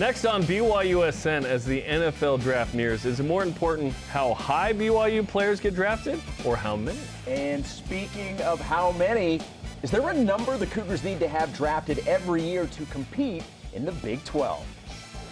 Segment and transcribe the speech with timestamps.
[0.00, 5.28] Next on BYUSN, as the NFL draft nears, is it more important how high BYU
[5.28, 6.98] players get drafted or how many?
[7.26, 9.42] And speaking of how many,
[9.82, 13.44] is there a number the Cougars need to have drafted every year to compete
[13.74, 14.64] in the Big 12?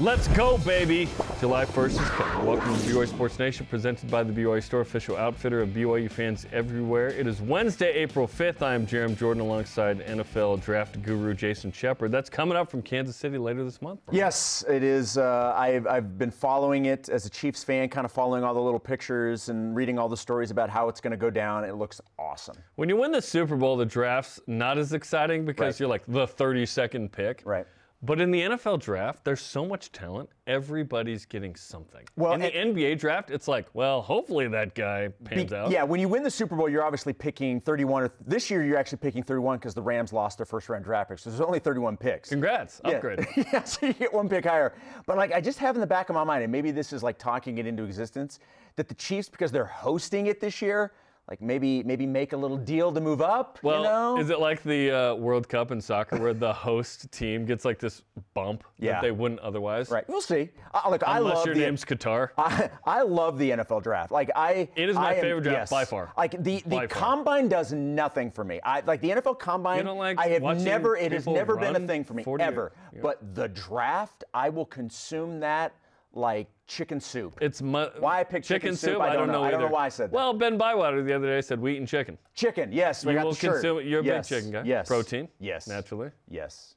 [0.01, 1.09] Let's go, baby!
[1.41, 2.47] July 1st is coming.
[2.47, 6.47] Welcome to BYU Sports Nation, presented by the BYU Store, official outfitter of BYU fans
[6.53, 7.09] everywhere.
[7.09, 8.63] It is Wednesday, April 5th.
[8.63, 12.13] I am Jarom Jordan alongside NFL draft guru Jason Shepard.
[12.13, 13.99] That's coming up from Kansas City later this month.
[14.13, 15.19] Yes, it is.
[15.19, 18.61] Uh, I've, I've been following it as a Chiefs fan, kind of following all the
[18.61, 21.65] little pictures and reading all the stories about how it's going to go down.
[21.65, 22.57] It looks awesome.
[22.77, 25.81] When you win the Super Bowl, the draft's not as exciting because Right.
[25.81, 27.43] you're like the 32nd pick.
[27.45, 27.67] Right.
[28.01, 30.31] But in the NFL draft, there's so much talent.
[30.47, 32.07] Everybody's getting something.
[32.15, 35.71] Well, in the NBA draft, it's like, well, hopefully that guy pans Be- out.
[35.73, 38.05] Yeah, when you win the Super Bowl, you're obviously picking 31.
[38.05, 41.11] Or this year, you're actually picking 31 because the Rams lost their first round draft
[41.11, 41.23] picks.
[41.23, 42.29] So there's only 31 picks.
[42.29, 42.93] Congrats, Yeah.
[42.93, 43.27] upgrade.
[43.37, 44.75] yeah, so you get one pick higher.
[45.07, 47.03] But like, I just have in the back of my mind, and maybe this is
[47.03, 48.39] like talking it into existence,
[48.77, 50.93] that the Chiefs, because they're hosting it this year,
[51.29, 53.59] like maybe maybe make a little deal to move up.
[53.63, 54.19] Well, you know?
[54.19, 57.79] is it like the uh, World Cup in soccer where the host team gets like
[57.79, 58.93] this bump Yeah.
[58.93, 59.91] that they wouldn't otherwise?
[59.91, 60.09] right?
[60.09, 60.49] We'll see.
[60.73, 62.31] Uh, look, I Unless love your the, name's Qatar.
[62.39, 64.11] I, I love the NFL draft.
[64.11, 65.71] Like I, It is my I am- favorite draft yes.
[65.71, 66.13] by far.
[66.17, 67.01] Like the By the far.
[67.17, 68.61] combine does nothing for me.
[68.65, 69.79] I like the NFL combine.
[69.79, 70.97] You don't like I have never.
[70.97, 72.73] It has never been a thing for me 40 ever.
[72.95, 73.01] yeah.
[73.03, 75.75] But the draft, I will consume that
[76.13, 77.39] like chicken soup.
[77.41, 79.43] It's mu- Why I picked chicken soup, I don't know.
[79.43, 80.15] I don't know why I said that.
[80.17, 82.19] Well, Ben Bywater the other day said wheat and chicken.
[82.35, 83.05] chicken, yes.
[83.05, 83.53] we You got will the shirt.
[83.55, 83.87] consume.
[83.87, 84.29] You're a yes.
[84.29, 84.63] big chicken guy.
[84.65, 84.89] Yes.
[84.89, 85.29] Protein.
[85.39, 85.67] Yes.
[85.69, 86.11] Naturally.
[86.29, 86.75] Yes.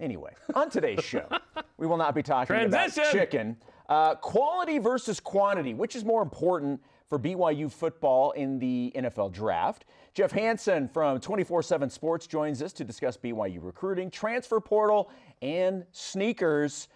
[0.00, 1.26] Anyway, on today's show,
[1.76, 3.02] we will not be talking Transition!
[3.02, 3.56] about chicken.
[3.88, 9.84] Uh, quality versus quantity, which is more important for BYU football in the NFL draft?
[10.14, 15.10] Jeff Hansen from 24 7 Sports joins us to discuss BYU recruiting, transfer portal,
[15.42, 16.88] and sneakers.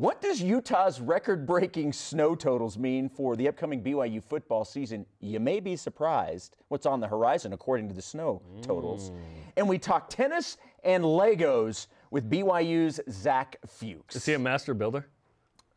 [0.00, 5.04] What does Utah's record breaking snow totals mean for the upcoming BYU football season?
[5.20, 9.10] You may be surprised what's on the horizon according to the snow totals.
[9.10, 9.14] Mm.
[9.58, 14.16] And we talk tennis and Legos with BYU's Zach Fuchs.
[14.16, 15.06] Is he a master builder?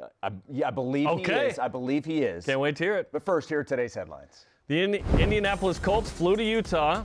[0.01, 1.47] Uh, I, yeah, I believe he Okay.
[1.49, 1.59] is.
[1.59, 2.45] I believe he is.
[2.45, 3.09] Can't wait to hear it.
[3.11, 4.45] But first, here are today's headlines.
[4.67, 7.03] The Indi- Indianapolis Colts flew to Utah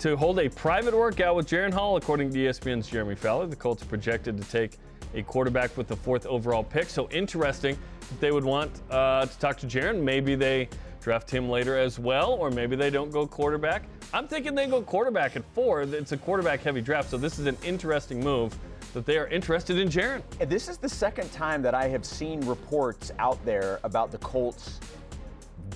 [0.00, 3.46] to hold a private workout with Jaren Hall, according to ESPN's Jeremy Fowler.
[3.46, 4.76] The Colts are projected to take
[5.14, 6.88] a quarterback with the fourth overall pick.
[6.90, 7.78] So interesting
[8.08, 10.02] that they would want uh, to talk to Jaren.
[10.02, 10.68] Maybe they
[11.00, 13.84] draft him later as well, or maybe they don't go quarterback.
[14.12, 15.82] I'm thinking they go quarterback at four.
[15.82, 18.56] It's a quarterback heavy draft, so this is an interesting move
[18.92, 20.22] that they are interested in Jaren.
[20.48, 24.80] This is the second time that I have seen reports out there about the Colts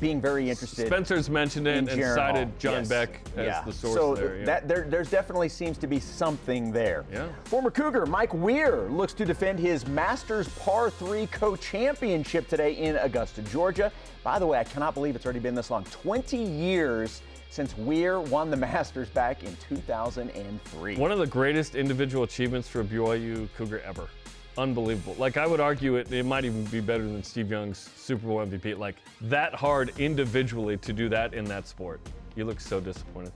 [0.00, 0.86] being very interested.
[0.86, 2.54] Spencer's mentioned it in and Jaren cited Hall.
[2.58, 2.88] John Yes.
[2.88, 3.62] Beck as yeah.
[3.64, 4.38] the source so there.
[4.38, 4.44] yeah.
[4.44, 7.04] that there, there's definitely seems to be something there.
[7.12, 7.28] Yeah.
[7.44, 13.42] Former Cougar Mike Weir looks to defend his Masters Par 3 co-championship today in Augusta,
[13.42, 13.92] Georgia.
[14.22, 15.84] By the way, I cannot believe it's already been this long.
[15.84, 20.96] 20 years since Weir won the Masters back in 2003.
[20.96, 24.08] One of the greatest individual achievements for a BYU Cougar ever.
[24.56, 25.16] Unbelievable.
[25.18, 28.38] Like I would argue it, it might even be better than Steve Young's Super Bowl
[28.38, 28.78] MVP.
[28.78, 32.00] Like that hard individually to do that in that sport.
[32.36, 33.32] You look so disappointed.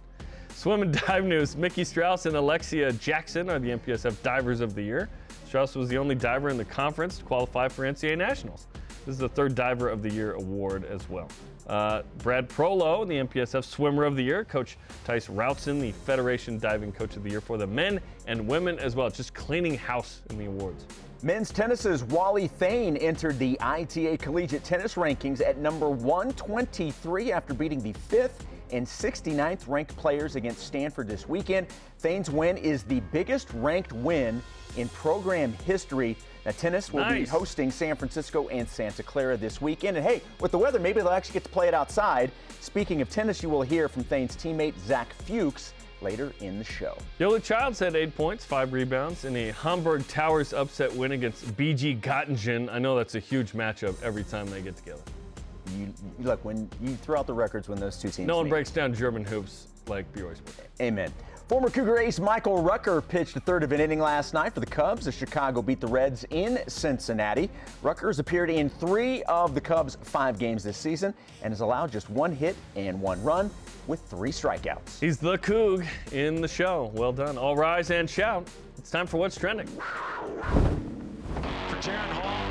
[0.55, 1.57] Swim and dive news.
[1.57, 5.09] Mickey Strauss and Alexia Jackson are the MPSF Divers of the Year.
[5.47, 8.67] Strauss was the only diver in the conference to qualify for NCAA Nationals.
[9.07, 11.29] This is the third Diver of the Year award as well.
[11.67, 14.45] Uh, Brad Prolo, the MPSF Swimmer of the Year.
[14.45, 18.79] Coach Tice Routson, the Federation Diving Coach of the Year for the men and women
[18.79, 19.09] as well.
[19.11, 20.87] Just cleaning house in the awards.
[21.21, 27.83] Men's tennis's Wally Thane entered the ITA Collegiate Tennis Rankings at number 123 after beating
[27.83, 31.67] the 5th and 69th ranked players against Stanford this weekend.
[31.99, 34.41] Thane's win is the biggest ranked win
[34.77, 36.17] in program history.
[36.47, 39.97] Now, tennis will be hosting San Francisco and Santa Clara this weekend.
[39.97, 42.31] And hey, with the weather, maybe they'll actually get to play it outside.
[42.61, 46.97] Speaking of tennis, you will hear from Thane's teammate Zach Fuchs later in the show.
[47.19, 52.01] Yoeli Childs had eight points, five rebounds in a Hamburg Towers upset win against BG
[52.01, 52.69] Göttingen.
[52.73, 55.03] I know that's a huge matchup every time they get together.
[55.77, 55.93] You, you-
[56.27, 58.51] look, when you throw out the records when those two teams No one meet.
[58.51, 60.61] breaks down German hoops like BYU Sports.
[60.81, 61.13] Amen.
[61.49, 64.67] Former Cougar ace Michael Rucker pitched a third of an inning last night for the
[64.67, 67.49] Cubs as Chicago beat the Reds in Cincinnati.
[67.81, 72.11] Rucker's appeared in three of the Cubs' five games this season and has allowed just
[72.11, 73.51] one hit and one run
[73.89, 75.01] with three strikeouts.
[75.01, 76.93] He's the Coug in the show.
[76.95, 77.37] Well done.
[77.37, 78.47] All rise and shout.
[78.77, 79.67] It's time for what's trending.
[79.67, 79.83] For
[81.81, 82.48] Jaren Hall,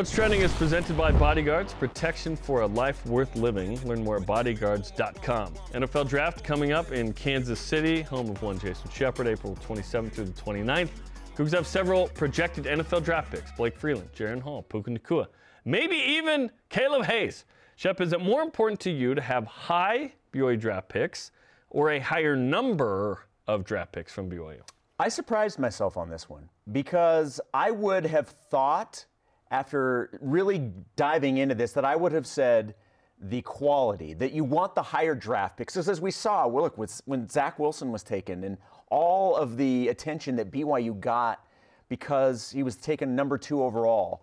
[0.00, 3.78] What's trending is presented by Bodyguards, protection for a life worth living.
[3.86, 5.52] Learn more at bodyguards.com.
[5.74, 10.24] NFL draft coming up in Kansas City, home of one Jason Shepard, April 27th through
[10.24, 10.88] the 29th.
[11.36, 15.26] Cougs have several projected NFL draft picks Blake Freeland, Jaren Hall, Puka Nacua,
[15.66, 17.44] maybe even Caleb Hayes.
[17.76, 21.30] Shep, is it more important to you to have high BYU draft picks
[21.68, 24.62] or a higher number of draft picks from BYU?
[24.98, 29.04] I surprised myself on this one because I would have thought,
[29.50, 32.74] after really diving into this, that I would have said
[33.22, 35.74] the quality, that you want the higher draft picks.
[35.74, 38.56] Because as we saw, well, look, with, when Zach Wilson was taken and
[38.90, 41.44] all of the attention that BYU got
[41.88, 44.22] because he was taken number two overall,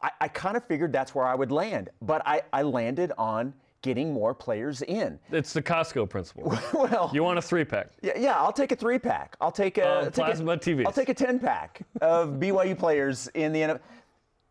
[0.00, 1.90] I, I kind of figured that's where I would land.
[2.00, 3.52] But I, I landed on
[3.82, 5.18] getting more players in.
[5.30, 6.58] It's the Costco principle.
[6.74, 7.88] well, you want a three pack.
[8.02, 9.36] Yeah, yeah, I'll take a three pack.
[9.40, 10.86] I'll take a Uh, take plasma a, TVs.
[10.86, 13.80] I'll take a ten pack of BYU players in the NFL.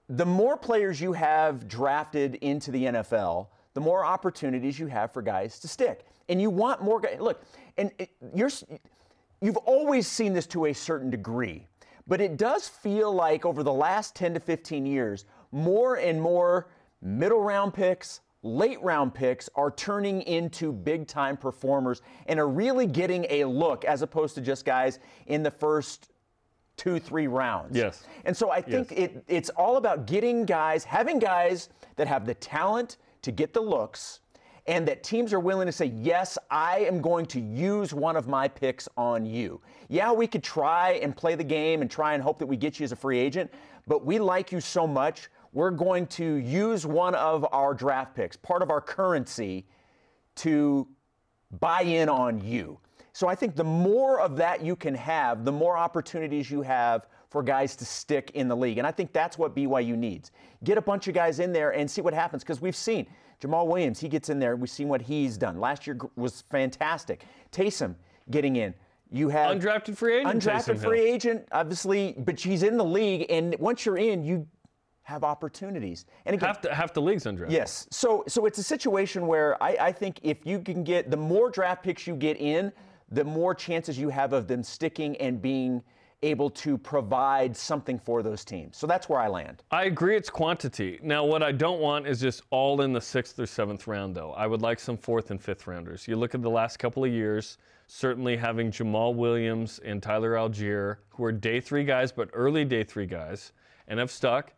[0.09, 5.21] The more players you have drafted into the NFL, the more opportunities you have for
[5.21, 6.05] guys to stick.
[6.29, 7.19] And you want more guys.
[7.19, 7.43] Look,
[7.77, 8.49] and it, you're
[9.41, 11.67] you've always seen this to a certain degree,
[12.07, 16.69] but it does feel like over the last 10 to 15 years, more and more
[17.01, 22.87] middle round picks, late round picks are turning into big time performers and are really
[22.87, 26.11] getting a look as opposed to just guys in the first
[26.77, 27.75] two, three rounds.
[27.75, 28.03] Yes.
[28.23, 28.99] And so I think Yes.
[28.99, 33.59] it, it's all about getting guys, having guys that have the talent to get the
[33.61, 34.19] looks,
[34.67, 38.27] and that teams are willing to say, yes, I am going to use one of
[38.27, 39.59] my picks on you.
[39.89, 42.79] Yeah, we could try and play the game and try and hope that we get
[42.79, 43.51] you as a free agent,
[43.87, 48.35] but we like you so much, we're going to use one of our draft picks,
[48.35, 49.65] part of our currency,
[50.35, 50.85] to
[51.59, 52.77] buy in on you.
[53.17, 57.07] So I think the more of that you can have, the more opportunities you have
[57.31, 58.77] for guys to stick in the league.
[58.77, 60.29] And I think that's what BYU needs.
[60.63, 63.07] Get a bunch of guys in there and see what happens because we've seen
[63.41, 65.59] Jamaal Williams, he gets in there, we've seen what he's done.
[65.59, 67.25] Last year was fantastic.
[67.51, 67.95] Taysom
[68.29, 68.75] getting in.
[69.09, 70.43] You have Undrafted free agent.
[70.43, 71.15] undrafted Taysom free Hill.
[71.15, 74.45] agent, obviously, but she's in the league, and once you're in, you
[75.01, 76.05] have opportunities.
[76.27, 77.49] And again, Half the, half the league's undrafted.
[77.49, 77.87] Yes.
[77.89, 81.49] So so it's a situation where I, I think if you can get the more
[81.49, 82.73] draft picks you get in,
[83.09, 85.81] the more chances you have of them sticking and being
[86.23, 88.75] able to provide something for those teams.
[88.75, 89.63] So that's where I land.
[89.69, 90.99] I agree it's quantity.
[91.03, 94.31] Now, what I don't want is just all in the sixth or seventh round, though.
[94.33, 96.07] I would like some fourth and fifth rounders.
[96.07, 100.97] You look at the last couple of years, certainly having Jamaal Williams and Tyler Allgeier,
[101.09, 103.53] who are day three guys, but early day three guys,
[103.87, 104.53] and have stuck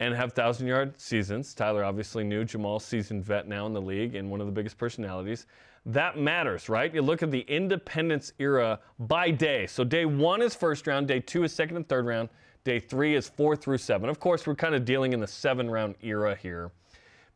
[0.00, 1.54] and have thousand yard seasons.
[1.54, 4.78] Tyler obviously knew Jamal, seasoned vet now in the league and one of the biggest
[4.78, 5.46] personalities.
[5.86, 6.92] That matters, right?
[6.92, 9.66] You look at the independence era by day.
[9.66, 12.30] So day one is first round, day two is second and third round,
[12.64, 14.08] day three is four through seven.
[14.08, 16.72] Of course, we're kind of dealing in the seven round era here.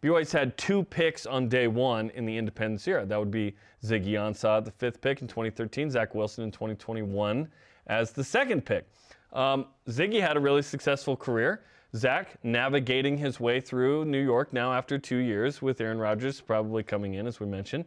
[0.02, 3.06] BYU's had two picks on day one in the independence era.
[3.06, 7.48] That would be Ziggy Ansah, the fifth pick in 2013, Zach Wilson in 2021
[7.86, 8.86] as the second pick.
[9.32, 11.62] Um, Ziggy had a really successful career.
[11.96, 16.82] Zach navigating his way through New York now after two years with Aaron Rodgers probably
[16.82, 17.84] coming in, as we mentioned.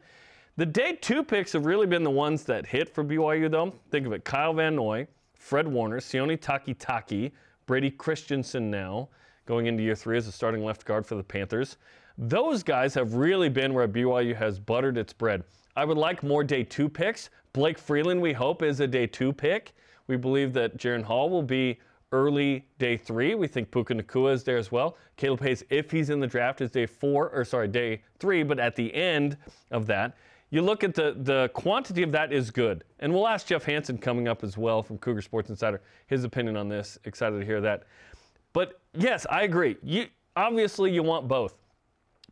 [0.56, 3.74] The day two picks have really been the ones that hit for BYU, though.
[3.92, 7.32] Think of it Kyle Van Noy, Fred Warner, Sione Takitaki,
[7.66, 9.10] Brady Christensen now
[9.46, 11.78] going into year three as a starting left guard for the Panthers.
[12.18, 15.44] Those guys have really been where BYU has buttered its bread.
[15.76, 17.30] I would like more day two picks.
[17.54, 19.74] Blake Freeland, we hope, is a day two pick.
[20.08, 21.80] We believe that Jaren Hall will be
[22.18, 23.36] early day three.
[23.36, 24.98] We think Puka Nacua is there as well.
[25.18, 28.60] Caleb Hayes, if he's in the draft, is day four, or sorry, day three, but
[28.60, 29.38] at the end
[29.70, 30.18] of that.
[30.50, 32.84] You look at the, the quantity of that is good.
[33.00, 36.58] And we'll ask Jeff Hansen coming up as well from Cougar Sports Insider his opinion
[36.58, 36.98] on this.
[37.04, 37.84] Excited to hear that.
[38.54, 39.78] But yes, I agree.
[39.84, 41.56] You obviously you want both.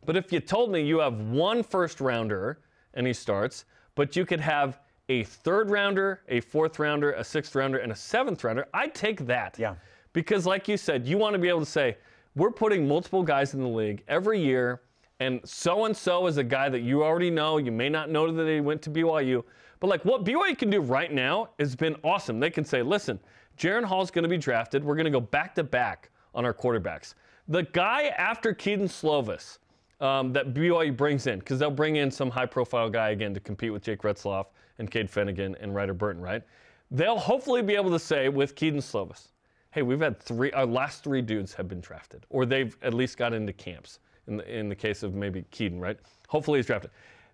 [0.04, 2.60] But if you told me you have one first rounder
[2.94, 7.54] and he starts, but you could have a third rounder, a fourth rounder, a sixth
[7.54, 9.56] rounder, and a seventh rounder, I'd take that.
[9.58, 9.76] Yeah.
[10.12, 11.96] Because, like you said, you want to be able to say,
[12.34, 14.80] we're putting multiple guys in the league every year,
[15.20, 17.58] and so and so is a guy that you already know.
[17.58, 19.42] You may not know that they went to BYU,
[19.80, 22.40] but like what BYU can do right now has been awesome.
[22.40, 23.18] They can say, listen,
[23.56, 24.84] Jaren Hall's going to be drafted.
[24.84, 27.14] We're going to go back to back on our quarterbacks.
[27.48, 29.58] The guy after Kedon Slovis
[30.00, 33.40] um, that BYU brings in, because they'll bring in some high profile guy again to
[33.40, 34.46] compete with Jake Retzlaff
[34.78, 36.42] and Cade Fennegan and Ryder Burton, right?
[36.90, 39.28] They'll hopefully be able to say with Kedon Slovis,
[39.70, 43.16] hey, we've had three, our last three dudes have been drafted, or they've at least
[43.18, 45.98] got into camps in the, in the case of maybe Kedon, right?
[46.28, 46.90] Hopefully he's drafted.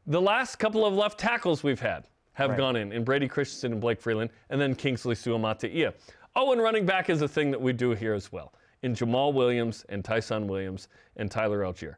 [0.07, 2.59] The last couple of left tackles we've had have Right.
[2.59, 5.93] gone in, in Brady Christensen and Blake Freeland, and then Kingsley Suamataia.
[6.35, 8.53] Oh, and running back is a thing that we do here as well.
[8.83, 11.95] in Jamaal Williams and Tyson Williams and Tyler Allgeier.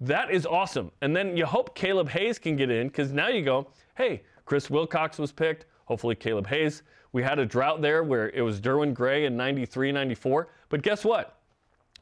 [0.00, 0.90] That is awesome.
[1.00, 4.70] And then you hope Caleb Hayes can get in because now you go, hey, Chris
[4.70, 5.66] Wilcox was picked.
[5.84, 6.82] Hopefully, Caleb Hayes.
[7.12, 10.48] We had a drought there where it was Derwin Gray in 93, 94.
[10.68, 11.38] But guess what?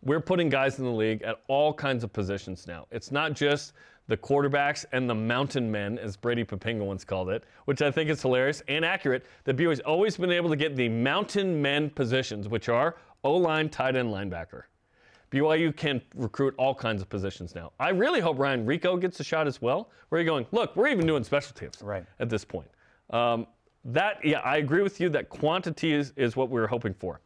[0.02, 2.86] We're putting guys in the league at all kinds of positions now.
[2.90, 3.72] It's not just
[4.06, 8.10] the quarterbacks and the mountain men, as Brady Poppinga once called it, which I think
[8.10, 9.24] is hilarious and accurate.
[9.44, 13.70] That BYU's always been able to get the mountain men positions, which are O line,
[13.70, 14.64] tight end, linebacker.
[15.34, 17.72] BYU can recruit all kinds of positions now.
[17.80, 19.90] I really hope Ryan Rehkow gets a shot as well.
[20.08, 20.46] Where are you going?
[20.52, 22.04] Look, we're even doing special teams Right.
[22.20, 22.68] at this point.
[23.10, 23.48] Um,
[23.84, 27.20] that, yeah, I agree with you that quantity is, is what we were hoping for.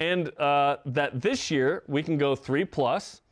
[0.00, 3.22] And uh, that this year we can go three plus,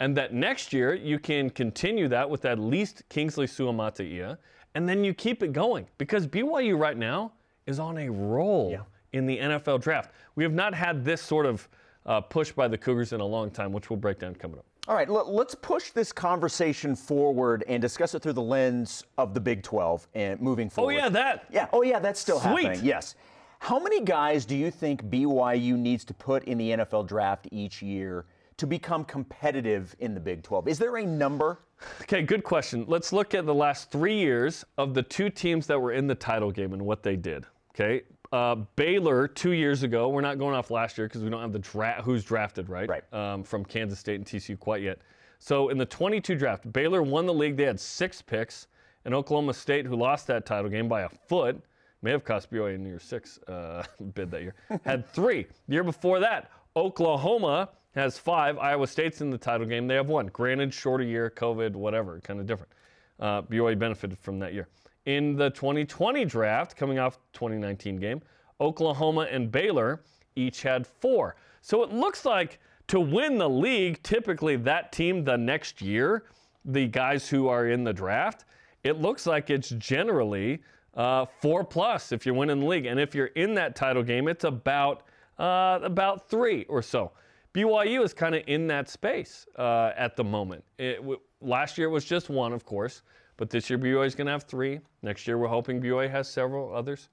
[0.00, 4.38] and that next year you can continue that with at least Kingsley Suamataia,
[4.74, 7.32] and then you keep it going because BYU right now
[7.66, 8.80] is on a roll Yeah.
[9.12, 10.10] in the NFL draft.
[10.34, 11.68] We have not had this sort of
[12.06, 14.64] uh, push by the Cougars in a long time, which we'll break down coming up.
[14.88, 19.40] All right, let's push this conversation forward and discuss it through the lens of the
[19.40, 20.94] Big 12 and moving forward.
[20.94, 21.44] Oh yeah, that.
[21.52, 21.68] Yeah.
[21.72, 22.00] Oh, yeah.
[22.00, 22.64] That's still Sweet.
[22.64, 22.84] happening.
[22.84, 23.14] Yes.
[23.60, 27.80] How many guys do you think BYU needs to put in the NFL draft each
[27.80, 28.24] year
[28.56, 30.66] to become competitive in the Big 12?
[30.66, 31.60] Is there a number?
[32.00, 32.84] Okay, good question.
[32.88, 36.14] Let's look at the last three years of the two teams that were in the
[36.16, 37.46] title game and what they did.
[37.72, 40.08] Okay, uh, Baylor two years ago.
[40.08, 42.04] We're not going off last year because we don't have the draft.
[42.04, 42.88] Who's drafted, right?
[42.88, 43.12] Right.
[43.12, 44.98] Um, from Kansas State and TCU quite yet.
[45.38, 47.56] So in the 22 draft, Baylor won the league.
[47.56, 48.68] They had six picks,
[49.04, 51.60] and Oklahoma State, who lost that title game by a foot,
[52.00, 53.84] may have cost BYU in year six uh,
[54.14, 55.46] bid that year, had three.
[55.68, 58.58] The year before that, Oklahoma has five.
[58.58, 59.86] Iowa State's in the title game.
[59.86, 60.28] They have one.
[60.28, 62.72] Granted, shorter year, COVID, whatever, kind of different.
[63.20, 64.68] Uh, BYU benefited from that year.
[65.06, 68.20] In the 2020 draft, coming off 2019 game,
[68.60, 70.02] Oklahoma and Baylor
[70.36, 71.36] each had four.
[71.60, 76.24] So it looks like to win the league, typically that team the next year,
[76.64, 78.44] the guys who are in the draft,
[78.84, 80.62] it looks like it's generally
[80.94, 82.86] uh, four plus if you're winning the league.
[82.86, 85.04] And if you're in that title game, it's about
[85.38, 87.12] uh, about three or so.
[87.54, 90.64] BYU is kind of in that space uh, at the moment.
[90.78, 93.02] It, w- last year it was just one, of course,
[93.36, 94.80] but this year BYU is going to have three.
[95.02, 97.08] Next year we're hoping BYU has several others.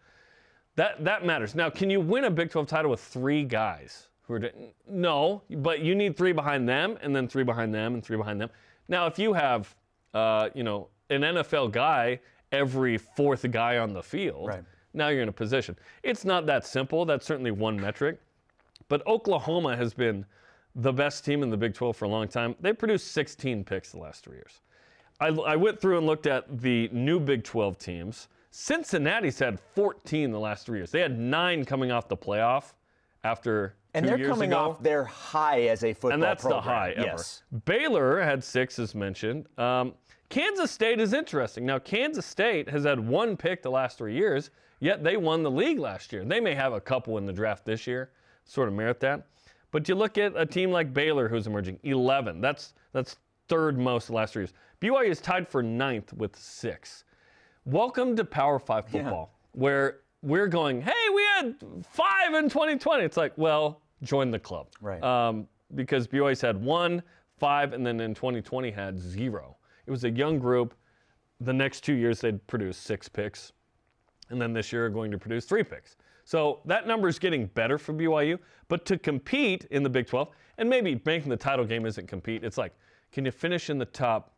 [0.76, 1.56] That that matters.
[1.56, 4.52] Now, can you win a Big 12 title with three guys who are?
[4.90, 8.40] No, but you need three behind them, and then three behind them, and three behind
[8.40, 8.50] them.
[8.88, 9.76] Now, if you have,
[10.14, 12.20] uh, you know, an NFL guy
[12.52, 14.64] every fourth guy on the field, Right.
[14.94, 15.76] now you're in a position.
[16.02, 17.06] It's not that simple.
[17.06, 18.20] That's certainly one metric.
[18.88, 20.26] But Oklahoma has been
[20.76, 22.56] the best team in the Big 12 for a long time.
[22.60, 24.62] They produced 16 picks the last three years.
[25.20, 28.28] I, I went through and looked at the new Big 12 teams.
[28.52, 30.92] Cincinnati's had 14 the last three years.
[30.92, 32.74] They had nine coming off the playoff
[33.24, 34.60] after And two they're coming ago.
[34.72, 36.64] off their high as a football And that's program.
[36.64, 37.06] the high ever.
[37.08, 37.44] Yes.
[37.66, 39.48] Baylor had six, as mentioned.
[39.58, 39.94] Um,
[40.30, 41.66] Kansas State is interesting.
[41.66, 45.52] Now, Kansas State has had one pick the last three years, yet they won the
[45.52, 46.24] league last year.
[46.24, 48.12] They may have a couple in the draft this year,
[48.46, 49.26] sort of merit that.
[49.72, 52.42] But you look at a team like Baylor who's emerging, 11.
[52.42, 53.18] That's that's
[53.50, 54.54] third most last three years.
[54.80, 57.04] BYU is tied for ninth with six.
[57.66, 63.04] Welcome to Power Five football, where we're going, hey, we had five in 2020.
[63.04, 64.68] It's like, well, join the club.
[64.82, 65.04] Right.
[65.04, 67.02] Um, because BYU's had one,
[67.40, 69.58] five, and then in 2020 had zero.
[69.86, 70.76] It was a young group.
[71.42, 73.52] The next two years they'd produce six picks,
[74.30, 75.96] and then this year are going to produce three picks.
[76.24, 78.38] So that number is getting better for BYU.
[78.68, 80.30] But to compete in the Big 12,
[80.60, 82.74] and maybe making the title game isn't compete, it's like,
[83.12, 84.34] can you finish in the top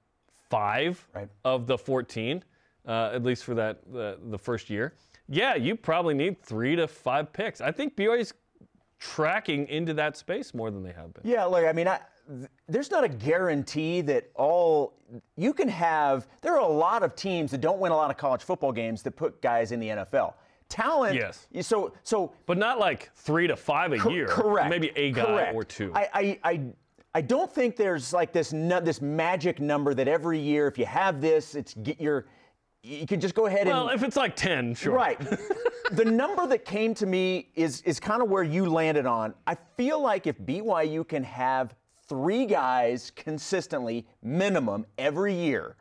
[0.49, 1.29] five Right.
[1.45, 2.43] of the 14,
[2.87, 4.93] uh, at least for that the, the first year?
[5.29, 7.61] Yeah, you probably need three to five picks.
[7.61, 8.33] I think BYU's
[8.99, 11.23] tracking into that space more than they have been.
[11.25, 14.93] Yeah, look, I mean, I, th- there's not a guarantee that all
[15.37, 16.27] you can have.
[16.41, 19.01] There are a lot of teams that don't win a lot of college football games
[19.03, 20.33] that put guys in the NFL.
[20.69, 21.47] Talent, Yes.
[21.67, 24.27] So, so But not like three to five a cor- year.
[24.27, 24.69] correct.
[24.69, 25.55] Maybe a guy correct.
[25.55, 25.91] or two.
[25.93, 26.61] I, I, I,
[27.13, 30.85] I don't think there's like this nu- this magic number that every year, if you
[30.85, 32.25] have this, it's get your.
[32.83, 34.93] You can just go ahead well, and Well, if it's like 10, sure.
[34.93, 35.19] Right.
[35.91, 39.33] the number that came to me is is kind of where you landed on.
[39.45, 41.75] I feel like if BYU can have
[42.07, 45.75] three guys consistently, minimum, every year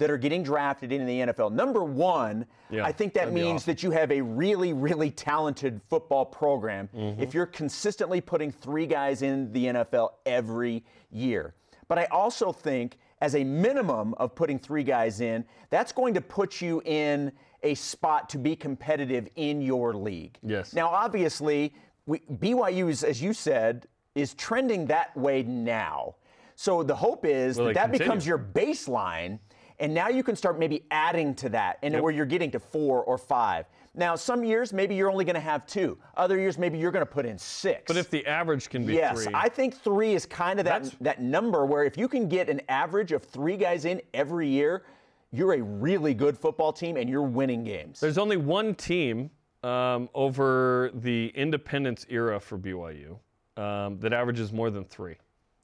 [0.00, 1.52] that are getting drafted into the NFL.
[1.52, 3.70] Number one, Yeah, I think that means awesome.
[3.70, 7.22] that you have a really, really talented football program Mm-hmm.
[7.22, 11.54] if you're consistently putting three guys in the NFL every year.
[11.86, 16.22] But I also think, as a minimum of putting three guys in, that's going to
[16.22, 17.30] put you in
[17.62, 20.38] a spot to be competitive in your league.
[20.42, 20.72] Yes.
[20.72, 21.74] Now, obviously,
[22.06, 26.14] we, BYU is, as you said, is trending that way now.
[26.54, 27.98] So the hope is Will that that continue?
[28.06, 29.38] becomes your baseline,
[29.80, 32.02] and now you can start maybe adding to that, and Yep.
[32.02, 33.66] where you're getting to four or five.
[33.94, 35.98] Now, some years maybe you're only going to have two.
[36.16, 37.82] Other years maybe you're going to put in six.
[37.86, 40.82] But if the average can be Yes, three, I think three is kind of that,
[40.84, 44.46] That's- that number where if you can get an average of three guys in every
[44.46, 44.84] year,
[45.32, 47.98] you're a really good football team and you're winning games.
[48.00, 49.30] There's only one team
[49.62, 53.18] um, over the independence era for BYU
[53.56, 55.16] um, that averages more than three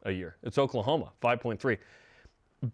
[0.02, 0.36] a year.
[0.42, 1.78] It's Oklahoma, 5.3.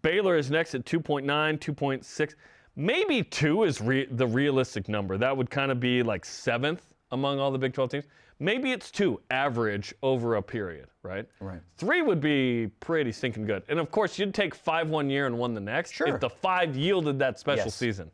[0.01, 1.25] Baylor is next at 2.9,
[1.59, 2.35] 2.6.
[2.75, 5.17] Maybe two is re- the realistic number.
[5.17, 8.05] That would kind of be like seventh among all the Big 12 teams.
[8.39, 11.27] Maybe it's two average over a period, right?
[11.39, 11.61] Right.
[11.77, 13.63] Three would be pretty stinking good.
[13.69, 16.07] And of course, you'd take five one year and one the next Sure.
[16.07, 17.75] if the five yielded that special Yes.
[17.75, 18.09] season.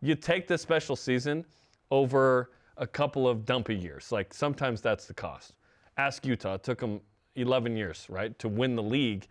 [0.00, 1.44] You take the special season
[1.90, 4.12] over a couple of dumpy years.
[4.12, 5.54] Like sometimes that's the cost.
[5.96, 6.54] Ask Utah.
[6.54, 7.00] It took them
[7.34, 9.26] 11 years, right, to win the league.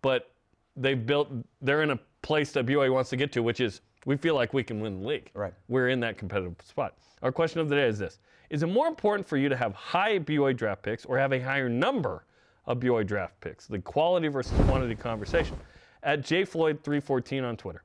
[0.00, 0.31] But
[0.76, 1.28] they've built,
[1.60, 4.52] they're in a place that BYU wants to get to, which is we feel like
[4.52, 5.30] we can win the league.
[5.34, 5.54] Right.
[5.68, 6.96] We're in that competitive spot.
[7.22, 8.18] Our question of the day is this
[8.50, 11.40] Is it more important for you to have high BYU draft picks or have a
[11.40, 12.24] higher number
[12.66, 13.66] of BYU draft picks?
[13.66, 15.56] The quality versus quantity conversation.
[16.02, 17.84] At jfloyd314 on Twitter.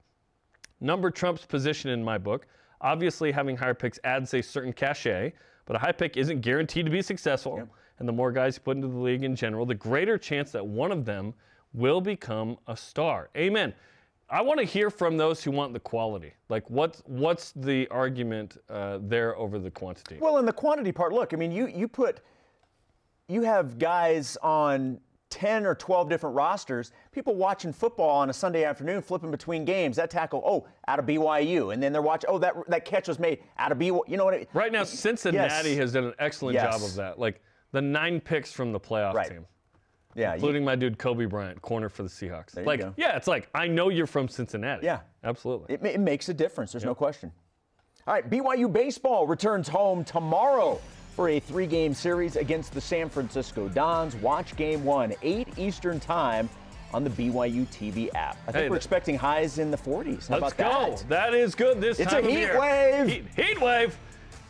[0.79, 2.48] Number trumps position in my book.
[2.82, 5.34] Obviously, having higher picks adds a certain cachet,
[5.65, 7.67] but a high pick isn't guaranteed to be successful.
[8.00, 10.65] And the more guys you put into the league in general, the greater chance that
[10.65, 11.34] one of them
[11.77, 13.29] will become a star.
[13.38, 13.74] Amen.
[14.29, 16.34] I want to hear from those who want the quality.
[16.50, 20.17] Like, what's what's the argument uh, there over the quantity?
[20.19, 22.19] Well, in the quantity part, look, I mean, you you put
[23.29, 28.63] you have guys on 10 or 12 different rosters, people watching football on a Sunday
[28.63, 29.98] afternoon, flipping between games.
[29.98, 31.74] That tackle, oh, out of BYU.
[31.74, 34.01] And then they're watching, oh, that, that catch was made out of BYU.
[34.07, 34.48] You know what I mean?
[34.53, 35.77] Right now, Cincinnati Yes.
[35.79, 36.63] has done an excellent Yes.
[36.79, 37.19] job of that.
[37.19, 37.41] Like
[37.74, 39.29] the nine picks from the playoff Right.
[39.29, 39.46] team.
[40.17, 40.29] Yeah.
[40.29, 42.57] you- including my dude Coby Bryant, corner for the Seahawks.
[42.57, 42.93] you like, go.
[42.97, 44.86] yeah, it's like I know you're from Cincinnati.
[44.86, 44.99] Yeah.
[45.23, 45.75] absolutely.
[45.75, 46.71] It, it makes a difference.
[46.73, 47.32] There's no question.
[48.08, 50.80] All right, BYU baseball returns home tomorrow
[51.15, 54.15] for a three-game series against the San Francisco Dons.
[54.17, 56.49] Watch Game One, 8 Eastern Time,
[56.93, 58.38] on the BYU TV app.
[58.47, 60.30] I think Hey, we're expecting highs in the 40s.
[60.30, 60.95] How Let's about go.
[60.95, 61.10] that?
[61.10, 62.58] That is good this It's a time of heat year.
[62.60, 63.08] wave.
[63.10, 63.97] Heat, heat wave.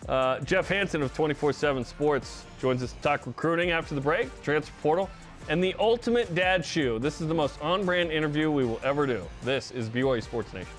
[0.08, 4.72] Uh, Jeff Hansen of 24/7 Sports joins us to talk recruiting after the break, transfer
[4.84, 5.10] portal,
[5.50, 7.00] and the ultimate dad shoe.
[7.00, 9.24] This is the most on-brand interview we will ever do.
[9.44, 10.72] This is BYU Sports Nation.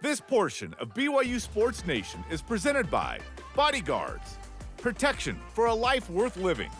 [0.00, 3.20] This portion of BYU Sports Nation is presented by
[3.54, 4.38] Bodyguards.
[4.78, 6.70] Protection for a life worth living.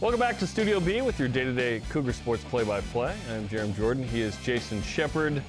[0.00, 3.16] Welcome back to Studio B with your day-to-day Cougar Sports play-by-play.
[3.30, 4.02] I'm Jarom Jordan.
[4.02, 5.40] He is Jason Shepard.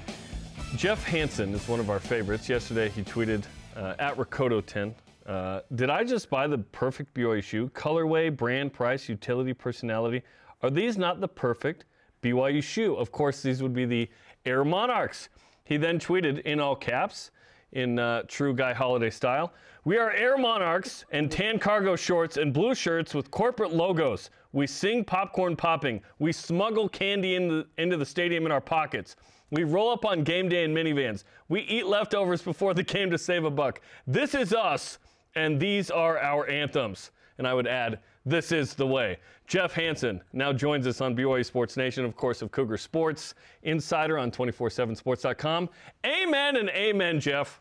[0.76, 2.48] Jeff Hansen is one of our favorites.
[2.48, 3.44] Yesterday he tweeted
[3.76, 4.94] uh, at Rakoto10.
[5.26, 7.70] Uh, did I just buy the perfect BYU shoe?
[7.70, 10.22] Colorway, brand, price, utility, personality.
[10.62, 11.86] Are these not the perfect
[12.22, 12.96] BYU shoe?
[12.96, 14.10] Of course, these would be the
[14.46, 15.30] Air Monarchs.
[15.64, 17.32] He then tweeted in all caps,
[17.72, 19.54] in uh, true Guy Holiday style.
[19.86, 24.30] We are Air Monarchs and tan cargo shorts and blue shirts with corporate logos.
[24.54, 26.02] We sing popcorn popping.
[26.20, 29.16] We smuggle candy into, into the stadium in our pockets.
[29.52, 31.26] We roll up on game day in minivans.
[31.50, 33.82] We eat leftovers before the game to save a buck.
[34.08, 35.00] This is us,
[35.36, 37.12] and these are our anthems.
[37.38, 39.18] And I would add, this is the way.
[39.48, 44.18] Jeff Hansen now joins us on BYU Sports Nation, of course, of Cougar Sports, insider
[44.18, 45.70] on 247sports.com.
[46.06, 47.60] Amen and amen, Jeff.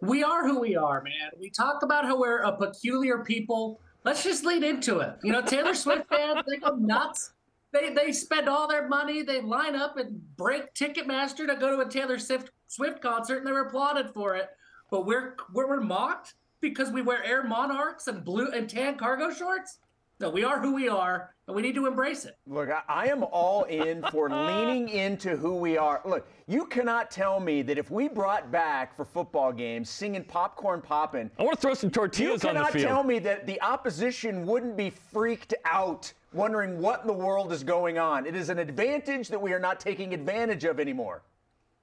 [0.00, 1.30] we are who we are, man.
[1.38, 3.80] We talk about how we're a peculiar people.
[4.04, 5.16] Let's just lead into it.
[5.22, 7.32] You know, Taylor Swift fans, they go nuts.
[7.72, 9.22] They they spend all their money.
[9.22, 13.46] They line up and break Ticketmaster to go to a Taylor Swift Swift concert, and
[13.46, 14.48] they're applauded for it.
[14.90, 19.30] But we're we're, we're mocked because we wear Air Monarchs and blue and tan cargo
[19.30, 19.80] shorts.
[20.20, 22.38] No, we are who we are, and we need to embrace it.
[22.46, 26.00] Look, I, I am all in for leaning into who we are.
[26.04, 30.80] Look, you cannot tell me that if we brought back for football games singing popcorn
[30.80, 32.74] popping, I want to throw some tortillas on the field.
[32.74, 37.12] You cannot tell me that the opposition wouldn't be freaked out, wondering what in the
[37.12, 38.24] world is going on.
[38.24, 41.22] It is an advantage that we are not taking advantage of anymore.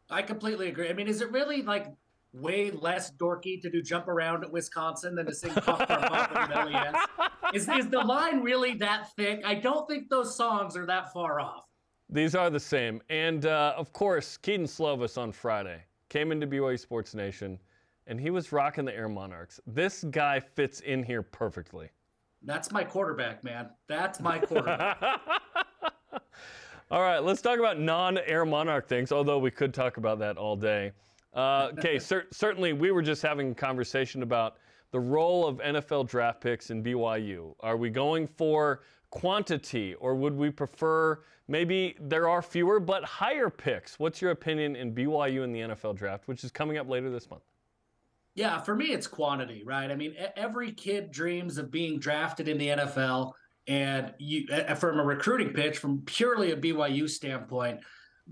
[0.09, 0.89] I completely agree.
[0.89, 1.87] I mean, is it really like
[2.33, 6.73] way less dorky to do jump around at Wisconsin than to sing popcorn pop in
[6.73, 6.95] LES?
[7.53, 9.41] Is, is the line really that thick?
[9.45, 11.65] I don't think those songs are that far off.
[12.09, 13.01] These are the same.
[13.09, 17.59] And uh, of course, Kedon Slovis on Friday came into BYU Sports Nation
[18.07, 19.59] and he was rocking the Air Monarchs.
[19.67, 21.89] This guy fits in here perfectly.
[22.41, 23.69] That's my quarterback, man.
[23.87, 25.01] That's my quarterback.
[26.91, 30.37] All right, let's talk about non Air Monarch things, although we could talk about that
[30.37, 30.91] all day.
[31.33, 34.57] Uh, okay, cer- certainly we were just having a conversation about
[34.91, 37.53] the role of NFL draft picks in BYU?
[37.59, 43.49] Are we going for quantity, or would we prefer maybe there are fewer but higher
[43.49, 43.99] picks?
[43.99, 47.29] What's your opinion in BYU in the NFL draft, which is coming up later this
[47.29, 47.43] month?
[48.35, 49.91] Yeah, for me, it's quantity, right?
[49.91, 53.33] I mean, every kid dreams of being drafted in the NFL.
[53.67, 57.81] And you, from a recruiting pitch, from purely a BYU standpoint,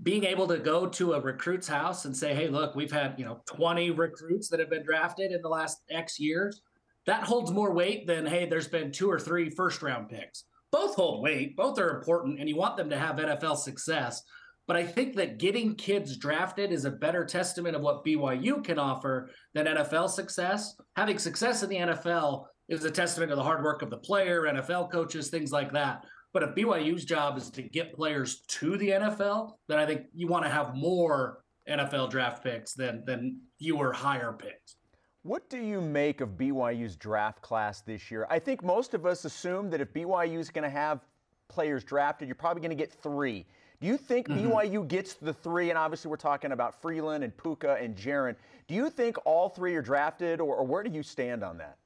[0.02, 3.24] being able to go to a recruit's house and say, "Hey, look, we've had you
[3.24, 6.62] know 20 recruits that have been drafted in the last X years,"
[7.06, 10.96] that holds more weight than, "Hey, there's been two or three first round picks." Both
[10.96, 14.22] hold weight, both are important, and you want them to have NFL success.
[14.66, 18.78] But I think that getting kids drafted is a better testament of what BYU can
[18.78, 20.78] offer than NFL success.
[20.94, 24.42] Having success in the NFL is a testament to the hard work of the player,
[24.42, 26.04] NFL coaches, things like that.
[26.38, 30.28] But if BYU's job is to get players to the NFL, then I think you
[30.28, 34.76] want to have more NFL draft picks than than fewer higher picks.
[35.24, 38.24] What do you make of BYU's draft class this year?
[38.30, 41.00] I think most of us assume that if BYU is going to have
[41.48, 43.44] players drafted, you're probably going to get three.
[43.80, 44.48] Do you think mm-hmm.
[44.48, 45.70] BYU gets the three?
[45.70, 48.36] And obviously, we're talking about Freeland and Puka and Jaren.
[48.68, 51.78] Do you think all three are drafted, or, or where do you stand on that?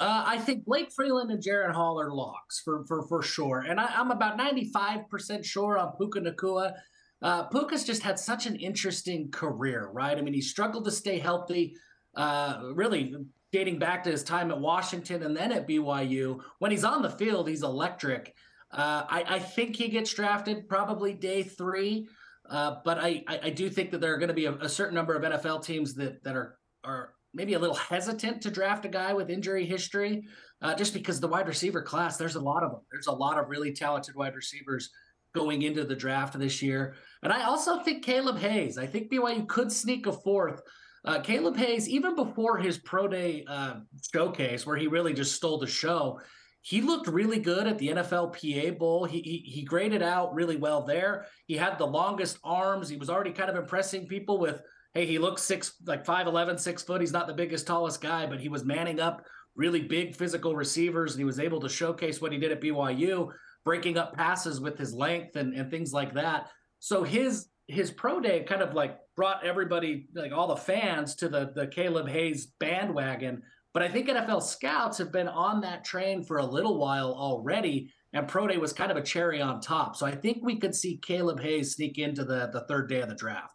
[0.00, 3.78] Uh, I think Blake Freeland and Jaren Hall are locks for for for sure, and
[3.78, 6.74] I, am about 95% sure on Puka Nacua.
[7.22, 10.18] Uh, Puka's just had such an interesting career, right?
[10.18, 11.76] I mean, he struggled to stay healthy,
[12.16, 13.14] uh, really
[13.52, 16.40] dating back to his time at Washington and then at BYU.
[16.58, 18.34] When he's on the field, he's electric.
[18.72, 22.08] Uh, I, I, think he gets drafted probably day three,
[22.50, 24.96] uh, but I, I, do think that there are going to be a, a certain
[24.96, 28.88] number of NFL teams that that are are maybe a little hesitant to draft a
[28.88, 30.24] guy with injury history,
[30.62, 32.80] uh, just because the wide receiver class, there's a lot of them.
[32.90, 34.90] There's a lot of really talented wide receivers
[35.34, 36.94] going into the draft this year.
[37.22, 40.62] And I also think Caleb Hayes, I think BYU could sneak a fourth.
[41.04, 43.80] Uh, Caleb Hayes, even before his pro day uh,
[44.12, 46.20] showcase, where he really just stole the show,
[46.62, 49.04] he looked really good at the NFL PA Bowl.
[49.04, 51.26] He, he, he graded out really well there.
[51.46, 52.88] He had the longest arms.
[52.88, 54.62] He was already kind of impressing people with
[54.94, 57.00] hey, he looks six, like 5'11, six foot.
[57.00, 59.24] He's not the biggest, tallest guy, but he was manning up
[59.56, 63.30] really big physical receivers and he was able to showcase what he did at BYU,
[63.64, 66.48] breaking up passes with his length and, and things like that.
[66.78, 71.28] So his his pro day kind of like brought everybody, like all the fans, to
[71.28, 73.42] the the Caleb Hayes bandwagon.
[73.72, 77.90] But I think NFL scouts have been on that train for a little while already,
[78.12, 79.96] and pro day was kind of a cherry on top.
[79.96, 83.08] So I think we could see Caleb Hayes sneak into the the third day of
[83.08, 83.53] the draft.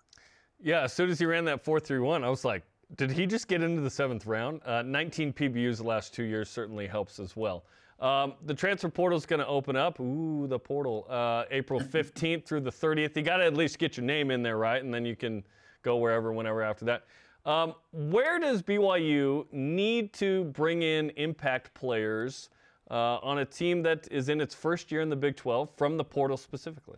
[0.61, 2.63] Yeah, as soon as he ran that 4 3 1, I was like,
[2.95, 4.61] did he just get into the seventh round?
[4.65, 7.63] Uh, 19 PBUs the last two years certainly helps as well.
[7.99, 9.99] Um, the transfer portal is going to open up.
[9.99, 11.05] Ooh, the portal.
[11.09, 13.15] Uh, April 15th through the 30th.
[13.15, 14.83] You got to at least get your name in there, right?
[14.83, 15.43] And then you can
[15.81, 17.05] go wherever, whenever after that.
[17.45, 22.49] Um, where does BYU need to bring in impact players
[22.89, 25.97] uh, on a team that is in its first year in the Big 12 from
[25.97, 26.97] the portal specifically?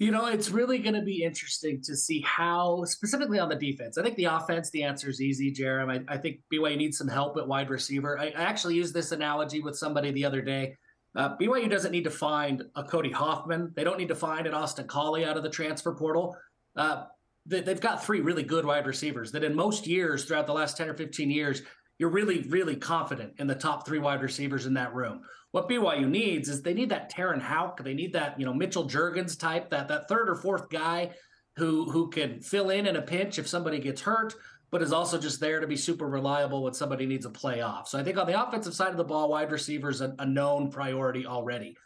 [0.00, 3.98] You know, it's really going to be interesting to see how, specifically on the defense.
[3.98, 5.92] I think the offense, the answer is easy, Jarom.
[5.92, 8.18] I, I think BYU needs some help at wide receiver.
[8.18, 10.78] I, I, actually used this analogy with somebody the other day.
[11.14, 13.74] Uh, BYU doesn't need to find a Cody Hoffman.
[13.76, 16.34] They don't need to find an Austin Collie out of the transfer portal.
[16.74, 17.04] Uh,
[17.44, 20.78] they, they've got three really good wide receivers that in most years throughout the last
[20.78, 21.60] 10 or 15 years,
[22.00, 25.20] you're really, really confident in the top three wide receivers in that room.
[25.50, 28.88] What BYU needs is they need that Terenn Houk, they need that you know Mitchell
[28.88, 31.10] Juergens type, that that third or fourth guy
[31.56, 34.34] who who can fill in in a pinch if somebody gets hurt,
[34.70, 37.86] but is also just there to be super reliable when somebody needs a playoff.
[37.86, 40.70] So I think on the offensive side of the ball, wide receivers a, a known
[40.70, 41.76] priority already.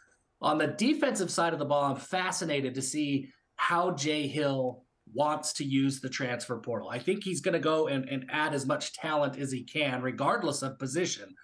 [0.41, 5.53] On the defensive side of the ball, I'm fascinated to see how Jay Hill wants
[5.53, 6.89] to use the transfer portal.
[6.89, 10.01] I think he's going to go and, and add as much talent as he can,
[10.01, 11.35] regardless of position.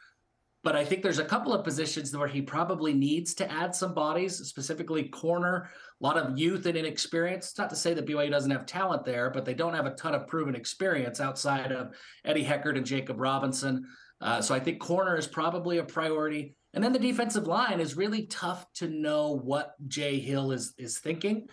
[0.63, 3.95] But I think there's a couple of positions where he probably needs to add some
[3.95, 7.49] bodies, specifically corner, a lot of youth and inexperience.
[7.49, 9.95] It's not to say that BYU doesn't have talent there, but they don't have a
[9.95, 11.95] ton of proven experience outside of
[12.25, 13.87] Eddie Heckard and Jacob Robinson.
[14.21, 16.55] Uh, so I think corner is probably a priority.
[16.75, 20.99] And then the defensive line is really tough to know what Jay Hill is is
[20.99, 21.47] thinking.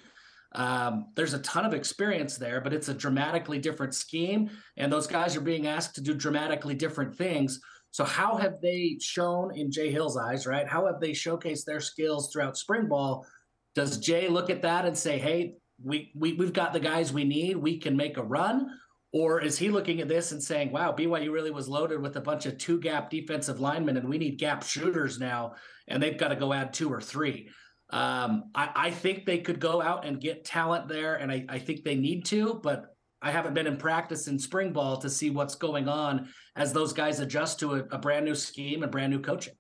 [0.53, 5.07] Um, there's a ton of experience there, but it's a dramatically different scheme, and those
[5.07, 7.61] guys are being asked to do dramatically different things.
[7.91, 10.67] So, how have they shown in Jay Hill's eyes, right?
[10.67, 13.27] How have they showcased their skills throughout spring ball?
[13.75, 17.25] Does Jay look at that and say, "Hey, we, we we've got the guys we
[17.25, 17.57] need.
[17.57, 18.69] We can make a run,"
[19.13, 22.21] or is he looking at this and saying, "Wow, BYU really was loaded with a
[22.23, 25.55] bunch of two gap defensive linemen, and we need gap shooters now,
[25.89, 27.51] and they've got to go add two or three.
[27.90, 31.59] Um, I, I, think they could go out and get talent there, and I, I
[31.59, 32.61] think they need to.
[32.62, 36.72] But I haven't been in practice in spring ball to see what's going on as
[36.72, 39.55] those guys adjust to a, a brand new scheme and brand new coaching.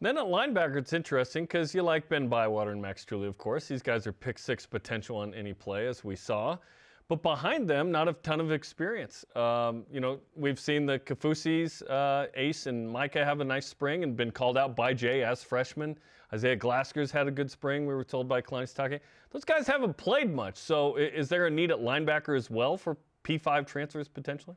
[0.00, 3.66] Then at linebacker, it's interesting because you like Ben Bywater and Max Tooley, of course.
[3.66, 6.58] These guys are pick six potential on any play, as we saw.
[7.08, 9.24] But behind them, not a ton of experience.
[9.34, 14.02] Um, you know, we've seen the Kaufusis, uh, Ace and Micah have a nice spring
[14.02, 15.96] and been called out by Jay as freshmen.
[16.32, 19.00] Isaiah Glasker's had a good spring, we were told by Sitake.
[19.30, 20.56] Those guys haven't played much.
[20.56, 24.56] So is there a need at linebacker as well for P5 transfers potentially?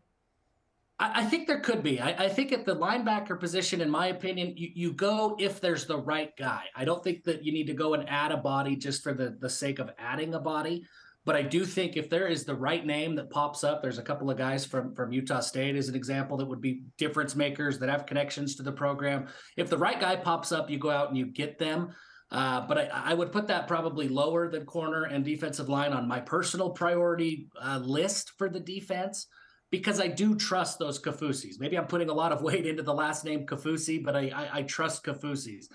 [1.02, 2.02] I, think there could be.
[2.02, 5.86] I, I, think at the linebacker position, in my opinion, you, you go if there's
[5.86, 6.64] the right guy.
[6.76, 9.38] I don't think that you need to go and add a body just for the,
[9.40, 10.84] the sake of adding a body.
[11.26, 14.04] But I do think if there is the right name that pops up, there's a
[14.04, 17.78] couple of guys from, from Utah State as an example that would be difference makers
[17.80, 19.28] that have connections to the program.
[19.58, 21.94] If the right guy pops up, you go out and you get them.
[22.32, 26.08] Uh, but I, I, would put that probably lower than corner and defensive line on
[26.08, 29.26] my personal priority uh, list for the defense
[29.72, 31.60] because I do trust those Kaufusis.
[31.60, 34.50] Maybe I'm putting a lot of weight into the last name Kaufusi, but I, I,
[34.60, 35.66] I trust Kaufusis.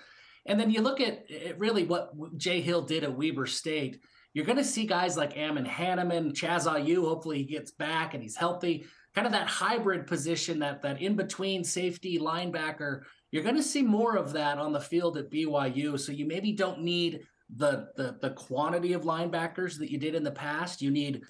[0.45, 3.99] And then you look at it, really what Jay Hill did at Weber State.
[4.35, 7.05] You're going to see guys like Ammon Hanneman, Chaz Ayu.
[7.05, 8.85] Hopefully he gets back and he's healthy.
[9.15, 13.03] Kind of that hybrid position, that that in between safety linebacker.
[13.31, 15.97] You're going to see more of that on the field at BYU.
[15.97, 17.21] So you maybe don't need
[17.55, 20.81] the the the quantity of linebackers that you did in the past.
[20.81, 21.21] You need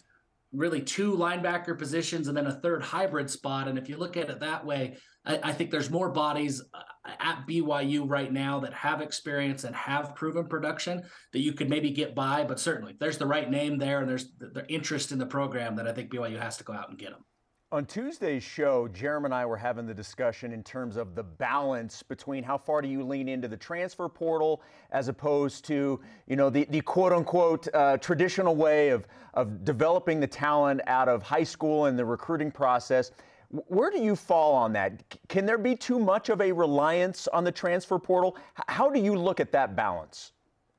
[0.52, 3.68] really two linebacker positions and then a third hybrid spot.
[3.68, 6.79] And if you look at it that way, I, I, think there's more bodies uh,
[7.19, 11.91] at BYU right now that have experience and have proven production that you could maybe
[11.91, 12.43] get by.
[12.43, 15.75] But certainly, there's the right name there and there's the, the interest in the program
[15.75, 17.23] that I think BYU has to go out and get them.
[17.71, 22.03] On Tuesday's show, Jarom and I were having the discussion in terms of the balance
[22.03, 24.61] between how far do you lean into the transfer portal
[24.91, 30.19] as opposed to, you know, the, the quote unquote uh, traditional way of, of developing
[30.19, 33.11] the talent out of high school and the recruiting process.
[33.49, 35.03] Where do you fall on that?
[35.27, 38.38] Can there be too much of a reliance on the transfer portal?
[38.67, 40.31] How do you look at that balance?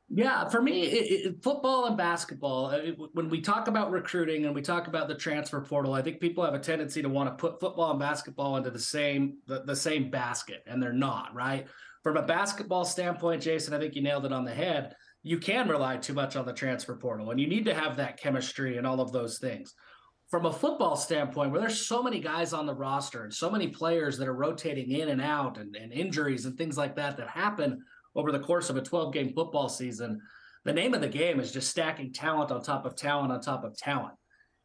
[0.08, 2.66] Yeah, for me, it, it, football and basketball.
[2.66, 6.20] Uh, when we talk about recruiting and we talk about the transfer portal, I think
[6.20, 9.62] people have a tendency to want to put football and basketball into the same the,
[9.62, 11.34] the same basket, and they're not.
[11.34, 11.66] Right?
[12.04, 14.94] From a basketball standpoint, Jason, I think you nailed it on the head.
[15.24, 18.16] You can rely too much on the transfer portal, and you need to have that
[18.16, 19.74] chemistry and all of those things.
[20.30, 23.68] From a football standpoint, where there's so many guys on the roster and so many
[23.68, 27.28] players that are rotating in and out, and, and injuries and things like that that
[27.28, 27.84] happen
[28.16, 30.20] over the course of a 12 game football season.
[30.64, 33.62] The name of the game is just stacking talent on top of talent on top
[33.62, 34.14] of talent.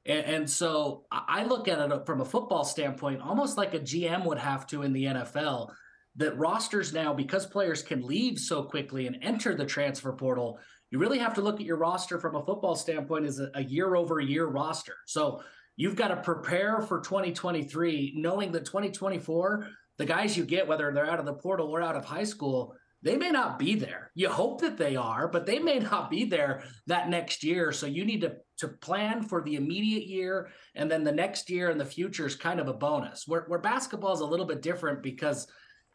[0.06, 4.26] And, and so I look at it from a football standpoint, almost like a GM
[4.26, 5.70] would have to in the NFL.
[6.18, 10.60] That rosters now, because players can leave so quickly and enter the transfer portal,
[10.92, 13.64] you really have to look at your roster from a football standpoint as a, a
[13.64, 14.96] year over year roster.
[15.08, 15.42] So
[15.78, 21.10] you've got to prepare for 2023, knowing that 2024, the guys you get, whether they're
[21.10, 24.12] out of the portal or out of high school, they may not be there.
[24.14, 27.72] You hope that they are, but they may not be there that next year.
[27.72, 31.72] So you need to to plan for the immediate year, and then the next year
[31.72, 33.28] and the future is kind of a bonus.
[33.28, 35.48] Where where basketball is a little bit different because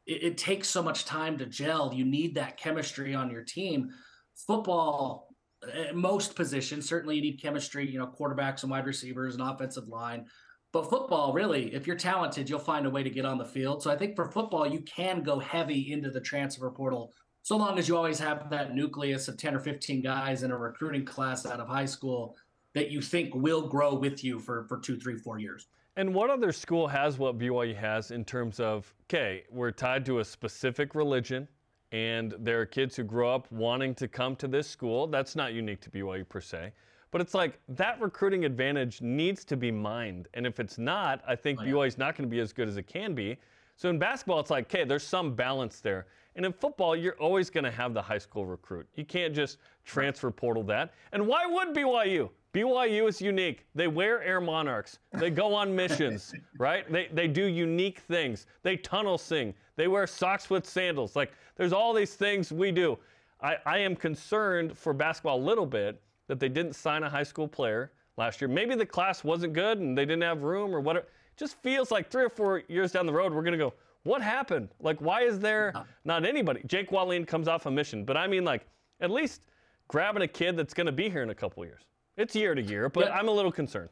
[0.04, 1.92] it, it takes so much time to gel.
[1.94, 3.90] You need that chemistry on your team.
[4.36, 5.34] Football,
[5.72, 7.88] eh, most positions certainly you need chemistry.
[7.88, 10.26] You know, quarterbacks and wide receivers and offensive line.
[10.72, 13.82] But football, really, if you're talented, you'll find a way to get on the field.
[13.82, 17.12] So I think for football, you can go heavy into the transfer portal
[17.46, 20.56] so long as you always have that nucleus of 10 or 15 guys in a
[20.56, 22.34] recruiting class out of high school
[22.74, 25.68] that you think will grow with you for, for two, three, four years.
[25.94, 30.18] And what other school has what BYU has in terms of, okay, we're tied to
[30.18, 31.46] a specific religion,
[31.92, 35.06] and there are kids who grow up wanting to come to this school.
[35.06, 36.72] That's not unique to BYU per se.
[37.10, 40.28] But it's like that recruiting advantage needs to be mined.
[40.34, 41.72] And if it's not, I think oh, yeah.
[41.72, 43.38] BYU is not going to be as good as it can be.
[43.76, 46.06] So in basketball, it's like, okay, there's some balance there.
[46.34, 48.86] And in football, you're always going to have the high school recruit.
[48.94, 50.92] You can't just transfer portal that.
[51.12, 52.30] And why would BYU?
[52.52, 53.66] BYU is unique.
[53.74, 54.98] They wear Air Monarchs.
[55.12, 56.90] They go on missions, right?
[56.90, 58.46] They, they do unique things.
[58.62, 59.54] They tunnel sing.
[59.76, 61.14] They wear socks with sandals.
[61.14, 62.98] Like, there's all these things we do.
[63.40, 67.22] I, I am concerned for basketball a little bit that they didn't sign a high
[67.22, 68.48] school player last year.
[68.48, 71.06] Maybe the class wasn't good and they didn't have room or whatever.
[71.06, 73.74] It just feels like three or four years down the road, we're going to go,
[74.04, 74.68] what happened?
[74.80, 76.62] Like, why is there not anybody?
[76.66, 78.66] Jake Wallin comes off a mission, but I mean, like,
[79.00, 79.42] at least
[79.88, 81.82] grabbing a kid that's going to be here in a couple years.
[82.16, 83.16] It's year to year, but yeah.
[83.16, 83.90] I'm a little concerned.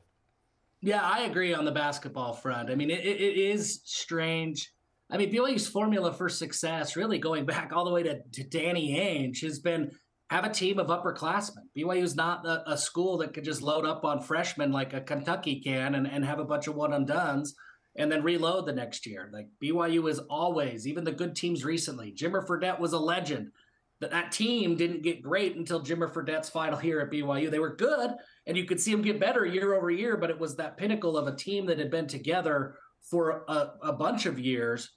[0.80, 2.70] Yeah, I agree on the basketball front.
[2.70, 4.72] I mean, it, it is strange.
[5.14, 8.96] I mean, BYU's formula for success, really going back all the way to, to Danny
[8.98, 9.92] Ainge, has been
[10.28, 11.68] have a team of upperclassmen.
[11.78, 15.00] BYU is not a, a, school that could just load up on freshmen like a
[15.00, 17.54] Kentucky can and, and have a bunch of one duns
[17.96, 19.30] and then reload the next year.
[19.32, 22.12] Like BYU is always, even the good teams recently.
[22.12, 23.52] Jimmer Fredette was a legend.
[24.00, 27.52] That that team didn't get great until Jimmer Fredette's final year at BYU.
[27.52, 28.10] They were good,
[28.48, 30.16] and you could see them get better year over year.
[30.16, 32.74] But it was that pinnacle of a team that had been together
[33.08, 34.90] for a, a bunch of years,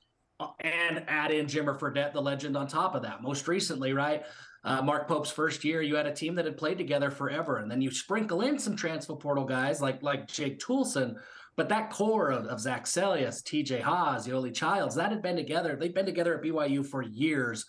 [0.60, 3.24] and add in Jimmer Fredette, the legend, on top of that.
[3.24, 4.24] Most recently, right?
[4.64, 7.72] Uh, Mark Pope's first year, you had a team that had played together forever, and
[7.72, 11.16] then you sprinkle in some transfer portal guys like like Jake Toolson
[11.58, 15.76] but that core of, of Zac Seljaas, TJ Haws, Yoeli Childs, that had been together.
[15.76, 17.66] They've been together at BYU for years.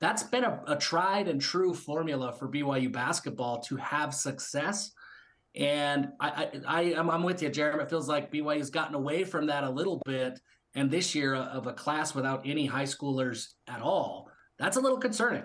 [0.00, 4.92] That's been a, a tried and true formula for BYU basketball to have success.
[5.56, 7.82] And I, I, I am I'm with you, Jeremy.
[7.82, 10.40] It feels like BYU's gotten away from that a little bit.
[10.74, 14.98] And this year of a class without any high schoolers at all, that's a little
[14.98, 15.42] concerning.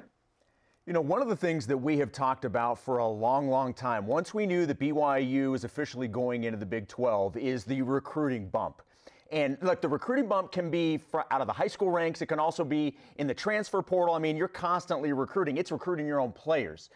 [0.85, 3.73] You know, one of the things that we have talked about for a long, long
[3.73, 7.81] time, once we knew that BYU is officially going into the Big 12, is the
[7.81, 8.81] recruiting bump.
[9.29, 12.21] And look, the recruiting bump can be out of the high school ranks.
[12.21, 14.15] It can also be in the transfer portal.
[14.15, 15.57] I mean, you're constantly recruiting.
[15.57, 16.89] It's recruiting your own players.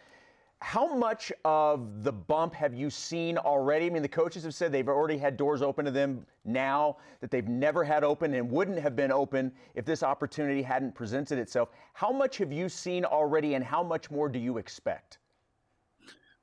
[0.62, 3.88] How much of the bump have you seen already?
[3.88, 7.32] I mean, the coaches have said they've already had doors open to them now that
[7.32, 11.70] they've never had open and wouldn't have been open if this opportunity hadn't presented itself.
[11.94, 15.18] How much have you seen already, and how much more do you expect?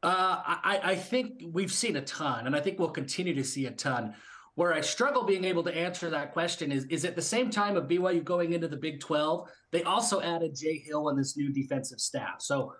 [0.02, 3.66] Uh, I, I think we've seen a ton, and I think we'll continue to see
[3.66, 4.14] a ton.
[4.56, 7.76] Where I struggle being able to answer that question is is at the same time
[7.76, 11.52] of BYU going into the Big 12, they also added Jay Hill and this new
[11.52, 12.42] defensive staff.
[12.42, 12.72] So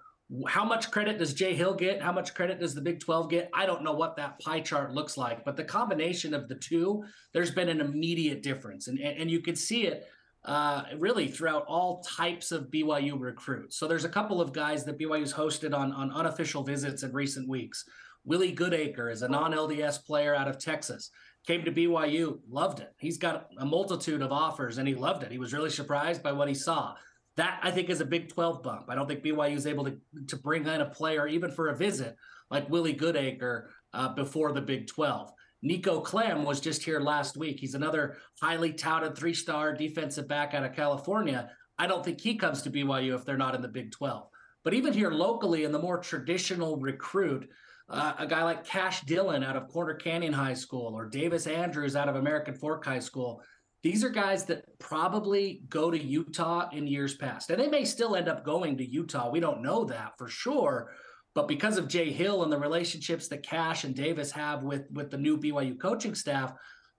[0.47, 2.03] how much credit does Jay Hill get?
[2.03, 3.51] How much credit does the Big 12 get?
[3.55, 7.03] I don't know what that pie chart looks like, but the combination of the two,
[7.33, 8.89] there's been an immediate difference.
[8.89, 10.07] And, and, and you could see it
[10.45, 13.79] uh, really throughout all types of BYU recruits.
[13.79, 17.49] So there's a couple of guys that BYU's hosted on, on unofficial visits in recent
[17.49, 17.85] weeks.
[18.25, 21.11] Willie Goodacre is a non LDS player out of Texas.
[21.47, 22.93] Came to BYU, loved it.
[22.99, 25.33] He's got a multitude of offers and he loved it.
[25.33, 26.95] He was really surprised by what he saw.
[27.39, 28.87] That I think is a Big 12 bump.
[28.89, 29.97] I don't think BYU is able to
[30.27, 32.17] to bring in a player even for a visit
[32.51, 35.31] like Willie Goodacre uh, before the Big 12.
[35.63, 37.61] Nico Klemm was just here last week.
[37.61, 41.51] He's another highly touted three-star defensive back out of California.
[41.79, 44.29] I don't think he comes to BYU if they're not in the Big 12.
[44.65, 47.49] But even here locally, in the more traditional recruit,
[47.89, 51.95] uh, a guy like Cash Dillon out of Corner Canyon High School or Davis Andrews
[51.95, 53.41] out of American Fork High School,
[53.83, 57.51] these are guys that probably go to Utah in years past.
[57.51, 59.31] And they may still end up going to Utah.
[59.31, 60.91] We don't know that for sure.
[61.35, 65.11] But because of Jay Hill and the relationships that Cash and Davis have with, with
[65.11, 66.53] the new BYU coaching staff,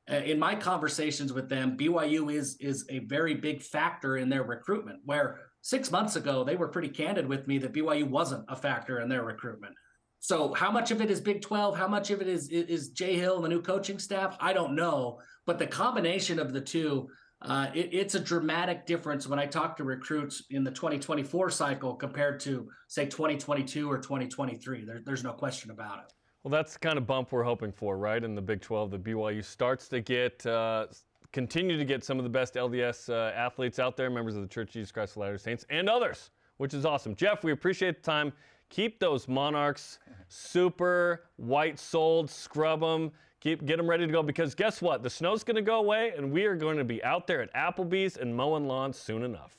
[0.10, 4.44] uh, in my conversations with them, BYU is is a very big factor in their
[4.44, 5.00] recruitment.
[5.06, 9.02] Where six months ago they were pretty candid with me that BYU wasn't a factor
[9.02, 9.76] in their recruitment.
[10.20, 11.78] So how much of it is Big 12?
[11.78, 14.36] How much of it is is Jay Hill and the new coaching staff?
[14.40, 15.20] I don't know.
[15.46, 17.08] But the combination of the two,
[17.42, 21.96] uh, it, it's a dramatic difference when I talk to recruits in the 2024 cycle
[21.96, 24.84] compared to, say, 2022 or 2023.
[24.84, 26.14] There, there's no question about it.
[26.44, 28.24] Well, that's the kind of bump we're hoping for, right?
[28.24, 30.88] In the Big 12, the BYU starts to get, uh,
[31.32, 34.48] continue to get some of the best LDS uh, athletes out there, members of the
[34.48, 37.16] Church of Jesus Christ of Latter-day Saints, and others, which is awesome.
[37.16, 38.34] Jeff, we appreciate the time.
[38.70, 44.54] Keep those Monarchs super white souled, scrub them Keep get them ready to go because
[44.54, 45.02] guess what?
[45.02, 47.54] The snow's going to go away, and we are going to be out there at
[47.54, 49.58] Applebee's and mowing lawns soon enough.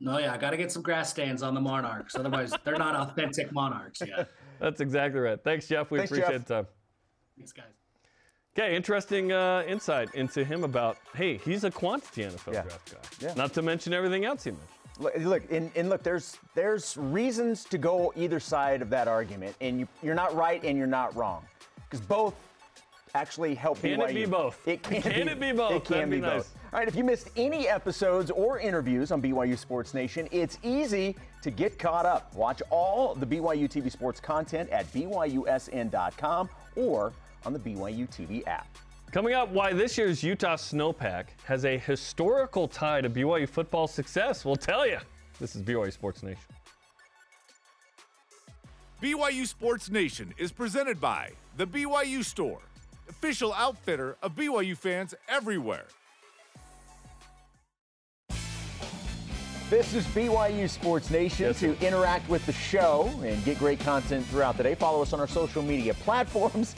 [0.00, 2.14] No, yeah, I got to get some grass stains on the monarchs.
[2.14, 4.28] Otherwise, they're not authentic monarchs yet.
[4.60, 5.42] That's exactly right.
[5.42, 5.90] Thanks, Jeff.
[5.90, 6.46] We Thanks, appreciate Jeff.
[6.46, 6.66] the time.
[7.36, 7.64] Thanks, guys.
[8.56, 12.62] Okay, interesting uh, insight into him about hey, he's a quantity NFL yeah.
[12.62, 13.26] draft guy.
[13.26, 13.34] Yeah.
[13.34, 14.68] Not to mention everything else he mentioned.
[14.98, 19.54] Look, look and, and, look, there's there's reasons to go either side of that argument,
[19.60, 21.44] and you, you're not right and you're not wrong,
[21.84, 22.34] because both
[23.14, 24.06] actually help can BYU.
[24.06, 24.68] Can it be both?
[24.68, 25.72] It can, can be, it be both?
[25.72, 26.36] It can That'd be, be nice.
[26.36, 26.56] both.
[26.72, 31.16] All right, if you missed any episodes or interviews on BYU Sports Nation, it's easy
[31.42, 32.34] to get caught up.
[32.34, 37.12] Watch all the BYU TV sports content at BYUSN.com or
[37.46, 38.68] on the BYU TV app.
[39.10, 44.44] Coming up, why this year's Utah Snowpack has a historical tie to BYU football success.
[44.44, 44.98] We'll tell you.
[45.40, 46.44] This is BYU Sports Nation.
[49.02, 52.60] BYU Sports Nation is presented by The BYU Store
[53.08, 55.86] official outfitter of BYU fans everywhere.
[59.70, 61.44] This is BYU Sports Nation.
[61.48, 65.12] Yes, to interact with the show and get great content throughout the day, follow us
[65.12, 66.74] on our social media platforms.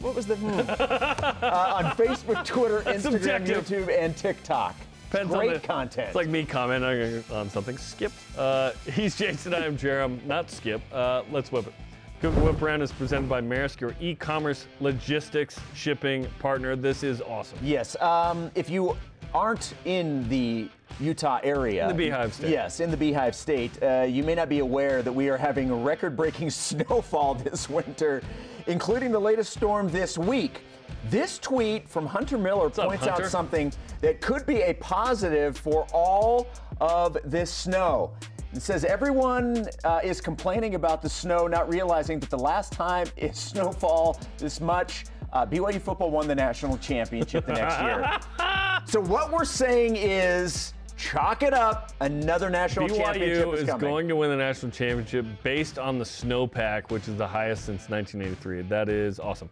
[0.00, 0.48] What was the hmm.
[0.58, 4.74] uh, on Facebook, Twitter, Instagram, YouTube, and TikTok.
[5.12, 6.08] Depends Great content.
[6.08, 7.78] It's like me commenting on something.
[7.78, 8.10] Skip.
[8.36, 9.54] Uh, he's Jason.
[9.54, 10.24] I am Jarom.
[10.24, 10.80] Not Skip.
[10.92, 11.74] Uh, let's whip it.
[12.20, 16.74] Google Whip Around is presented by Maersk, your e-commerce logistics shipping partner.
[16.74, 17.58] This is awesome.
[17.62, 17.94] Yes.
[18.00, 18.96] Um, if you
[19.34, 20.68] aren't in the
[21.00, 22.50] Utah area, In the Beehive State.
[22.50, 25.82] Yes, in the Beehive State, uh, you may not be aware that we are having
[25.82, 28.22] record-breaking snowfall this winter,
[28.66, 30.62] including the latest storm this week.
[31.10, 33.24] This tweet from Hunter Miller up, points Hunter?
[33.24, 36.46] out something that could be a positive for all
[36.80, 38.12] of this snow.
[38.54, 43.06] It says everyone uh, is complaining about the snow, not realizing that the last time
[43.16, 48.20] it snowfall this much, uh, BYU football won the national championship the next year.
[48.84, 51.92] So what we're saying is, chalk it up.
[52.00, 53.88] Another national championship BYU is, is coming.
[53.88, 57.88] going to win the national championship based on the snowpack, which is the highest since
[57.88, 58.62] 1983.
[58.62, 59.48] That is awesome.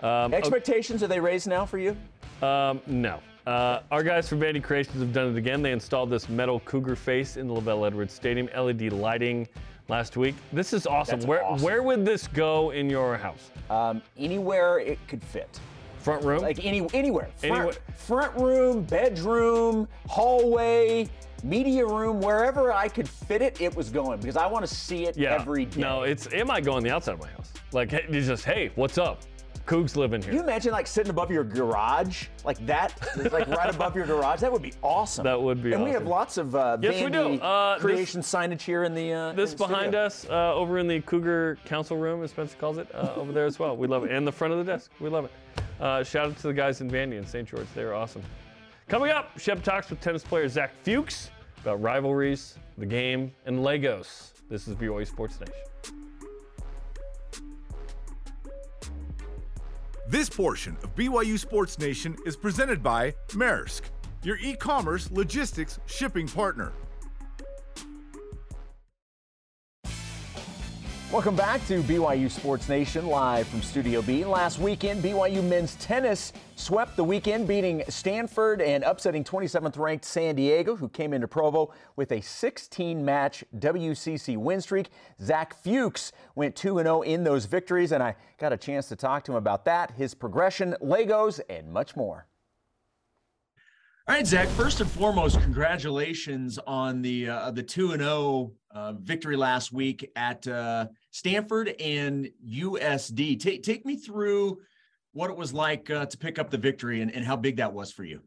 [0.00, 1.96] Um, Expectations are they raised now for you?
[2.42, 3.20] Um, no.
[3.46, 5.62] Uh, our guys from Vandy Creations have done it again.
[5.62, 9.48] They installed this metal cougar face in the LaVell Edwards Stadium, LED lighting
[9.88, 10.34] last week.
[10.52, 11.20] This is awesome.
[11.20, 11.64] That's where awesome.
[11.64, 13.50] where would this go in your house?
[13.70, 15.60] Um, anywhere it could fit.
[15.98, 16.42] Front room?
[16.42, 17.30] Like any anywhere.
[17.36, 17.74] Front, Anywhere.
[17.94, 21.08] front room, bedroom, hallway,
[21.44, 25.04] media room, wherever I could fit it, it was going because I want to see
[25.04, 25.34] it yeah.
[25.34, 25.80] every day.
[25.80, 27.52] No, it's it might go on the outside of my house.
[27.72, 29.22] Like it's just hey, what's up?
[29.66, 30.30] Cougs living here.
[30.30, 32.98] Can you imagine like sitting above your garage, like that,
[33.32, 34.40] like right above your garage?
[34.40, 35.24] That would be awesome.
[35.24, 37.34] That would be And we have lots of uh, Yes, we do.
[37.40, 39.12] Uh, this- creation signage here in the.
[39.12, 40.00] Uh, This in the behind studio.
[40.06, 43.46] us, uh, over in the Cougar Council Room, as Spencer calls it, uh, over there
[43.46, 43.76] as well.
[43.76, 44.10] We love it.
[44.10, 44.90] And the front of the desk.
[45.00, 45.32] We love it.
[45.80, 47.48] Uh, shout out to the guys in Vandy and St.
[47.48, 47.66] George.
[47.74, 48.22] They were awesome.
[48.88, 51.30] Coming up, Shep talks with tennis player Zach Fuchs
[51.62, 54.32] about rivalries, the game, and Legos.
[54.48, 55.54] This is BYU Sports Nation.
[60.12, 63.84] This portion of BYU Sports Nation is presented by Maersk,
[64.22, 66.74] your e commerce logistics shipping partner.
[71.12, 74.24] Welcome back to BYU Sports Nation live from Studio B.
[74.24, 80.36] Last weekend, BYU men's tennis swept the weekend, beating Stanford and upsetting 27th ranked San
[80.36, 84.88] Diego, who came into Provo with a 16 match WCC win streak.
[85.20, 89.22] Zach Fuchs went 2 0 in those victories, and I got a chance to talk
[89.24, 92.26] to him about that, his progression, Legos, and much more.
[94.08, 94.48] All right, Zach.
[94.48, 98.52] First and foremost, congratulations on the uh, the two and zero
[99.00, 103.38] victory last week at uh, Stanford and USD.
[103.38, 104.58] Take take me through
[105.12, 107.72] what it was like uh, to pick up the victory and, and how big that
[107.72, 108.20] was for you.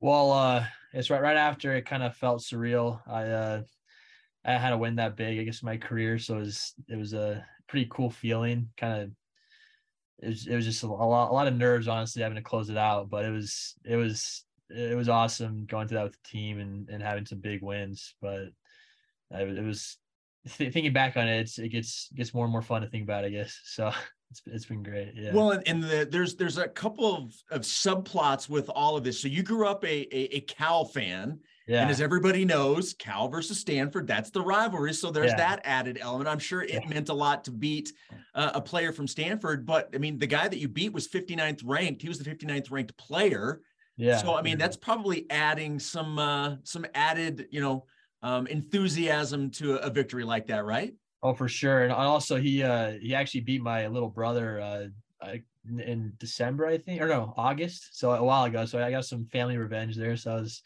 [0.00, 3.00] Well, uh, it's right right after it kind of felt surreal.
[3.06, 3.62] I uh,
[4.44, 6.18] I had to win that big, I guess, in my career.
[6.18, 8.68] So it was it was a pretty cool feeling.
[8.76, 9.10] Kind of,
[10.20, 12.70] it was it was just a lot a lot of nerves, honestly, having to close
[12.70, 13.08] it out.
[13.08, 16.88] But it was it was it was awesome going through that with the team and
[16.90, 18.14] and having some big wins.
[18.20, 18.48] But
[19.30, 19.96] it, was
[20.46, 23.24] thinking back on it, it's, it gets gets more and more fun to think about.
[23.24, 23.90] I guess so.
[24.30, 25.12] It's it's been great.
[25.14, 25.32] Yeah.
[25.32, 29.20] Well, and, and the, there's there's a couple of, of subplots with all of this.
[29.20, 31.38] So you grew up a a, a Cal fan,
[31.68, 31.82] yeah.
[31.82, 34.92] and as everybody knows, Cal versus Stanford, that's the rivalry.
[34.92, 35.36] So there's Yeah.
[35.36, 36.28] that added element.
[36.28, 36.88] I'm sure it Yeah.
[36.88, 37.92] meant a lot to beat
[38.34, 41.60] uh, a player from Stanford, but I mean, the guy that you beat was 59th
[41.64, 42.02] ranked.
[42.02, 43.60] He was the 59th ranked player.
[43.96, 44.16] yeah.
[44.16, 47.84] So I mean, that's probably adding some uh, some added, you know,
[48.24, 50.94] um, enthusiasm to a, victory like that, right?
[51.22, 51.84] Oh, for sure.
[51.84, 54.86] And also he uh he actually beat my little brother uh
[55.78, 57.98] in- December, I think, or no, August.
[57.98, 58.64] So a while ago.
[58.64, 60.16] So I got some family revenge there.
[60.16, 60.62] So that was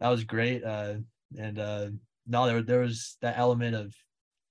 [0.00, 0.64] that was great.
[0.64, 0.94] Uh
[1.36, 1.88] and uh
[2.26, 3.94] no, there there was that element of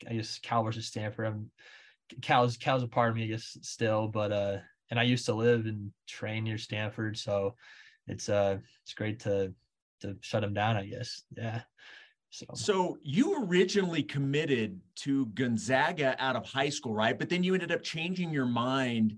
[0.07, 1.27] I guess Cal versus Stanford.
[1.27, 1.51] I'm
[2.21, 4.57] Cal's Cal's a part of me, I guess, still, but uh
[4.91, 7.55] and I used to live and train near Stanford, so
[8.07, 9.53] it's uh it's great to
[10.01, 11.23] to shut him down, I guess.
[11.35, 11.61] Yeah.
[12.29, 17.17] So So you originally committed to Gonzaga out of high school, right?
[17.17, 19.17] But then you ended up changing your mind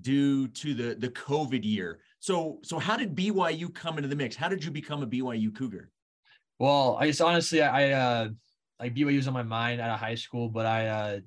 [0.00, 2.00] due to the the COVID year.
[2.20, 4.36] So so how did BYU come into the mix?
[4.36, 5.90] How did you become a BYU Cougar?
[6.58, 8.28] Well, I just honestly, I uh
[8.80, 11.20] like BYU was on my mind out of high school, but I uh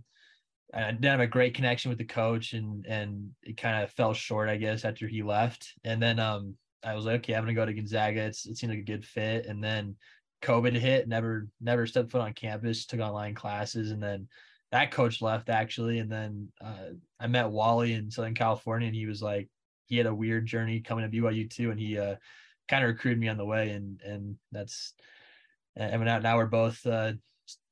[0.74, 4.14] I didn't have a great connection with the coach and and it kind of fell
[4.14, 5.74] short, I guess, after he left.
[5.84, 8.22] And then um I was like, okay, I'm gonna go to Gonzaga.
[8.22, 9.46] It's it seemed like a good fit.
[9.46, 9.96] And then
[10.42, 14.28] COVID hit, never never stepped foot on campus, took online classes, and then
[14.72, 16.00] that coach left actually.
[16.00, 19.50] And then uh, I met Wally in Southern California, and he was like,
[19.86, 22.16] he had a weird journey coming to BYU too, and he uh,
[22.68, 24.94] kind of recruited me on the way, and and that's
[25.76, 27.14] and now now we're both uh,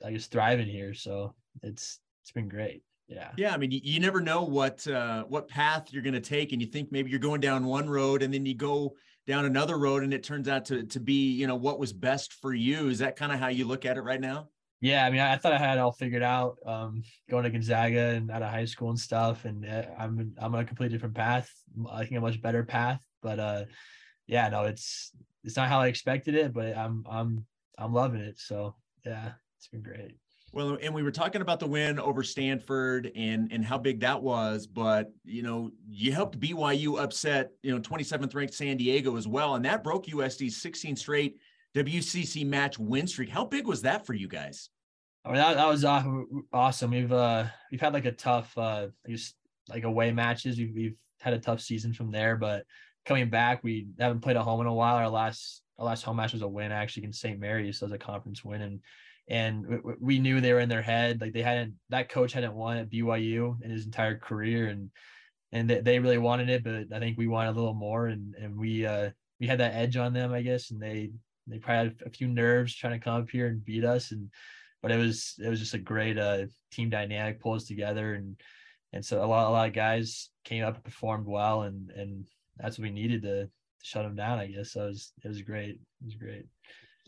[0.06, 2.84] I guess thriving here, so it's it's been great.
[3.08, 3.32] Yeah.
[3.38, 6.52] Yeah, I mean, you, you never know what uh, what path you're going to take,
[6.52, 8.96] and you think maybe you're going down one road, and then you go
[9.28, 12.34] down another road and it turns out to to be you know what was best
[12.34, 12.90] for you.
[12.90, 14.50] Is that kind of how you look at it right now?
[14.82, 18.16] Yeah i mean i, thought i had it all figured out um, going to gonzaga
[18.16, 21.16] and out of high school and stuff and uh, i'm i'm on a completely different
[21.16, 21.52] path
[21.92, 23.66] i think a much better path but uh
[24.28, 25.12] yeah no it's
[25.44, 27.46] it's not how i expected it but i'm i'm
[27.78, 30.16] i'm loving it so yeah it's been great
[30.52, 34.22] well, and we were talking about the win over Stanford and and how big that
[34.22, 39.28] was, but you know, you helped BYU upset, you know, 27th ranked San Diego as
[39.28, 41.38] well, and that broke USD's 16 straight
[41.76, 43.30] WCC match win streak.
[43.30, 44.70] How big was that for you guys?
[45.24, 46.92] I mean, that, that was awesome.
[46.92, 49.36] We've uh we've had like a tough uh just
[49.70, 50.58] like away matches.
[50.58, 52.66] We've we've had a tough season from there, but
[53.06, 54.96] coming back, we haven't played a home in a while.
[54.96, 57.40] Our last our last home match was a win actually against St.
[57.40, 58.80] Mary's, so a conference win and
[59.30, 62.78] and we knew they were in their head like they hadn't that coach hadn't won
[62.78, 64.90] at BYU in his entire career and
[65.52, 68.58] and they really wanted it but I think we wanted a little more and and
[68.58, 71.12] we uh we had that edge on them I guess and they
[71.48, 74.30] they probably had a few nerves trying to come up here and beat us and
[74.82, 78.36] but it was it was just a great uh team dynamic pulls together and
[78.94, 82.28] and so a lot a lot of guys came up and performed well and and
[82.58, 83.52] that's what we needed to, to
[83.84, 84.74] shut them down I guess.
[84.74, 85.70] So it was it was great.
[85.70, 86.46] It was great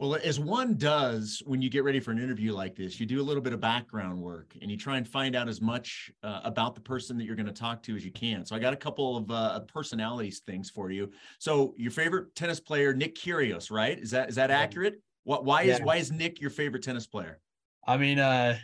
[0.01, 3.21] well, as one does when you get ready for an interview like this, you do
[3.21, 6.41] a little bit of background work and you try and find out as much uh,
[6.43, 8.43] about the person that you're going to talk to as you can.
[8.43, 11.11] So I got a couple of uh, personalities things for you.
[11.37, 13.99] So your favorite tennis player, Nick Kyrgios, right?
[13.99, 14.99] Is that is that accurate?
[15.23, 15.45] What?
[15.45, 17.39] Why is why is Nick your favorite tennis player?
[17.85, 18.57] I mean, uh,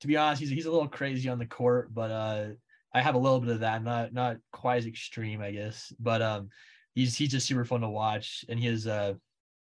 [0.00, 2.46] to be honest, he's he's a little crazy on the court, but uh,
[2.94, 3.84] I have a little bit of that.
[3.84, 6.48] Not not quite as extreme, I guess, but um,
[6.94, 9.12] he's he's just super fun to watch, and he has uh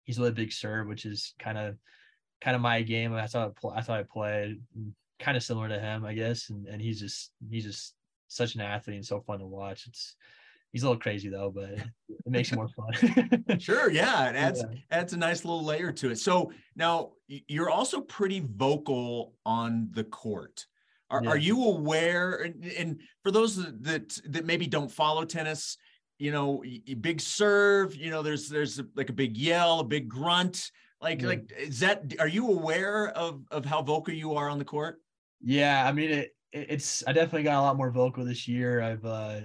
[0.08, 1.76] he's a really big serve, which is kind of
[2.40, 3.12] kind of my game.
[3.12, 4.58] That's how I, that's how I play.
[5.20, 6.48] Kind of similar to him, I guess.
[6.48, 7.94] And and he's just he's just
[8.28, 9.86] such an athlete and so fun to watch.
[9.86, 10.16] It's
[10.72, 11.86] he's a little crazy though, but it
[12.24, 13.44] makes it more fun.
[13.58, 14.78] sure, yeah, it adds yeah.
[14.90, 16.18] adds a nice little layer to it.
[16.18, 20.66] So now you're also pretty vocal on the court.
[21.10, 21.30] Are, yeah.
[21.30, 22.34] are you aware?
[22.36, 25.76] And, and for those that that maybe don't follow tennis,
[26.18, 26.62] you know,
[27.00, 30.70] big serve, you know, there's there's like a big yell, a big grunt.
[31.00, 31.28] Like yeah.
[31.28, 35.00] like is that are you aware of of how vocal you are on the court?
[35.40, 38.82] Yeah, I mean it it's I definitely got a lot more vocal this year.
[38.82, 39.40] I've uh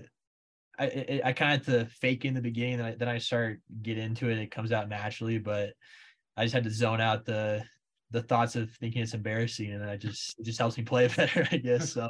[0.79, 3.19] I it, I kind of had to fake in the beginning, then I, then I
[3.19, 4.39] start get into it.
[4.39, 5.73] It comes out naturally, but
[6.35, 7.63] I just had to zone out the
[8.11, 11.47] the thoughts of thinking it's embarrassing, and I just it just helps me play better,
[11.51, 11.93] I guess.
[11.93, 12.09] So,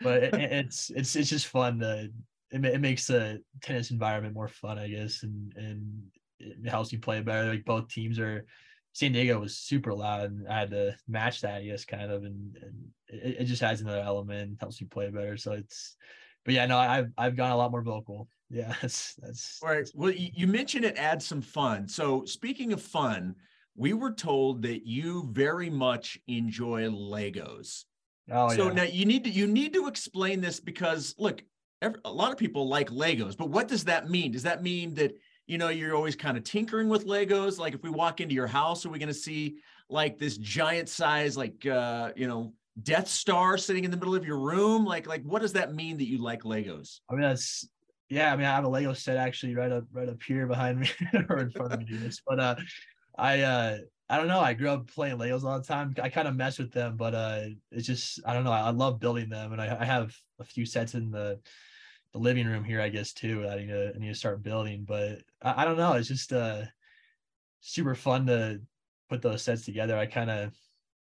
[0.00, 2.10] but it, it's it's it's just fun to
[2.50, 6.02] it, it makes the tennis environment more fun, I guess, and and
[6.38, 7.48] it helps you play better.
[7.50, 8.44] Like both teams are.
[8.92, 12.24] San Diego was super loud, and I had to match that, I guess, kind of,
[12.24, 12.74] and, and
[13.06, 15.36] it, it just adds another element, helps you play better.
[15.36, 15.94] So it's,
[16.44, 18.28] but yeah, no, I've I've gone a lot more vocal.
[18.52, 19.88] Yeah, that's that's all right.
[19.94, 21.86] Well, you mentioned it adds some fun.
[21.86, 23.36] So speaking of fun,
[23.76, 27.84] we were told that you very much enjoy Legos.
[28.28, 28.72] Oh, so yeah.
[28.72, 31.42] now you need to you need to explain this because look,
[31.82, 34.32] every, a lot of people like Legos, but what does that mean?
[34.32, 35.16] Does that mean that
[35.46, 37.58] you know you're always kind of tinkering with Legos?
[37.58, 39.58] Like if we walk into your house, are we going to see
[39.88, 42.52] like this giant size, like uh, you know,
[42.82, 44.84] Death Star sitting in the middle of your room?
[44.84, 47.00] Like like what does that mean that you like Legos?
[47.10, 47.68] I mean that's
[48.08, 48.32] yeah.
[48.32, 50.88] I mean I have a Lego set actually right up right up here behind me
[51.28, 51.86] or in front of me.
[51.90, 52.56] This, but uh,
[53.18, 53.78] I uh
[54.10, 54.40] I don't know.
[54.40, 55.94] I grew up playing Legos all the time.
[56.02, 58.50] I kind of mess with them, but uh, it's just I don't know.
[58.50, 61.38] I, I love building them, and I, I, have a few sets in the
[62.12, 63.46] the living room here, I guess too.
[63.48, 65.94] I need to I need to start building, but I, I don't know.
[65.94, 66.62] It's just uh
[67.60, 68.60] super fun to
[69.08, 69.96] put those sets together.
[69.96, 70.52] I kind of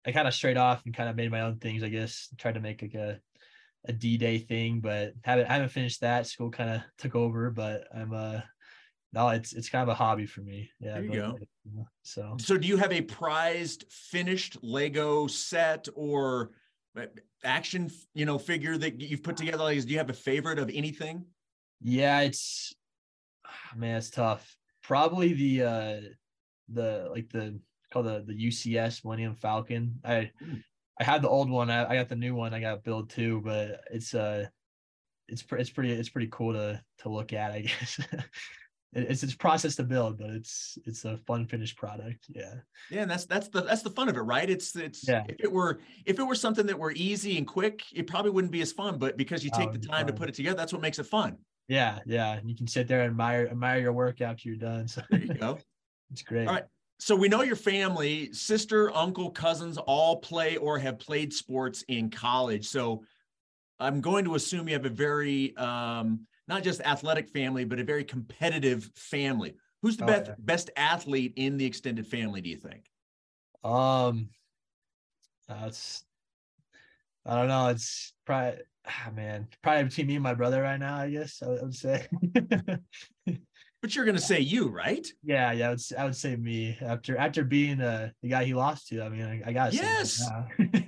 [0.05, 1.83] I kind of straight off and kind of made my own things.
[1.83, 3.21] I guess tried to make like a
[3.87, 6.27] a D day thing, but haven't haven't finished that.
[6.27, 8.41] School kind of took over, but I'm uh
[9.13, 10.71] no, it's it's kind of a hobby for me.
[10.81, 10.95] Yeah.
[10.95, 11.39] There you go.
[12.03, 16.51] so so do you have a prized finished Lego set or
[17.45, 20.71] action you know figure that you've put together like do you have a favorite of
[20.73, 21.25] anything?
[21.81, 22.75] Yeah it's
[23.77, 24.57] man it's tough.
[24.83, 26.01] Probably the uh
[26.69, 27.61] the like the
[27.93, 30.01] called the the ucs millennium falcon.
[30.05, 30.63] I mm.
[30.99, 31.71] i had the old one.
[31.71, 32.55] I, I got the new one.
[32.55, 34.47] I got build too but it's uh
[35.31, 38.01] it's it's pretty it's pretty cool to to look at i guess
[38.93, 42.27] it's it's process to build, but it's it's a fun finished product.
[42.29, 42.55] Yeah.
[42.91, 44.49] Yeah, and that's that's the that's the fun of it, right?
[44.51, 45.25] It's it's yeah.
[45.29, 48.53] if it were if it were something that were easy and quick, it probably wouldn't
[48.53, 48.99] be as fun.
[48.99, 51.07] But because you take oh, the time to put it together, that's what makes it
[51.07, 51.37] fun.
[51.69, 52.33] Yeah, yeah.
[52.33, 54.89] And you can sit there and admire admire your work after you're done.
[54.89, 55.59] So there you go.
[56.11, 56.49] it's great.
[56.49, 56.65] All right.
[56.99, 62.11] So we know your family, sister, uncle, cousins all play or have played sports in
[62.11, 62.67] college.
[62.67, 63.05] So
[63.79, 67.85] I'm going to assume you have a very um not just athletic family, but a
[67.85, 69.55] very competitive family.
[69.83, 70.35] Who's the Oh, best yeah.
[70.39, 72.43] best athlete in the extended family?
[72.43, 72.91] Do you think?
[73.65, 74.29] Um,
[75.49, 76.05] that's
[77.25, 77.69] I don't know.
[77.69, 80.97] It's probably ah, man, probably between me and my brother right now.
[80.97, 82.09] I guess I would, I would say.
[83.83, 85.07] But you're gonna say you, right?
[85.23, 88.53] yeah, yeah, I would, I would say me after after being uh, the guy he
[88.53, 89.03] lost to.
[89.03, 90.31] I mean, I, I say Yes.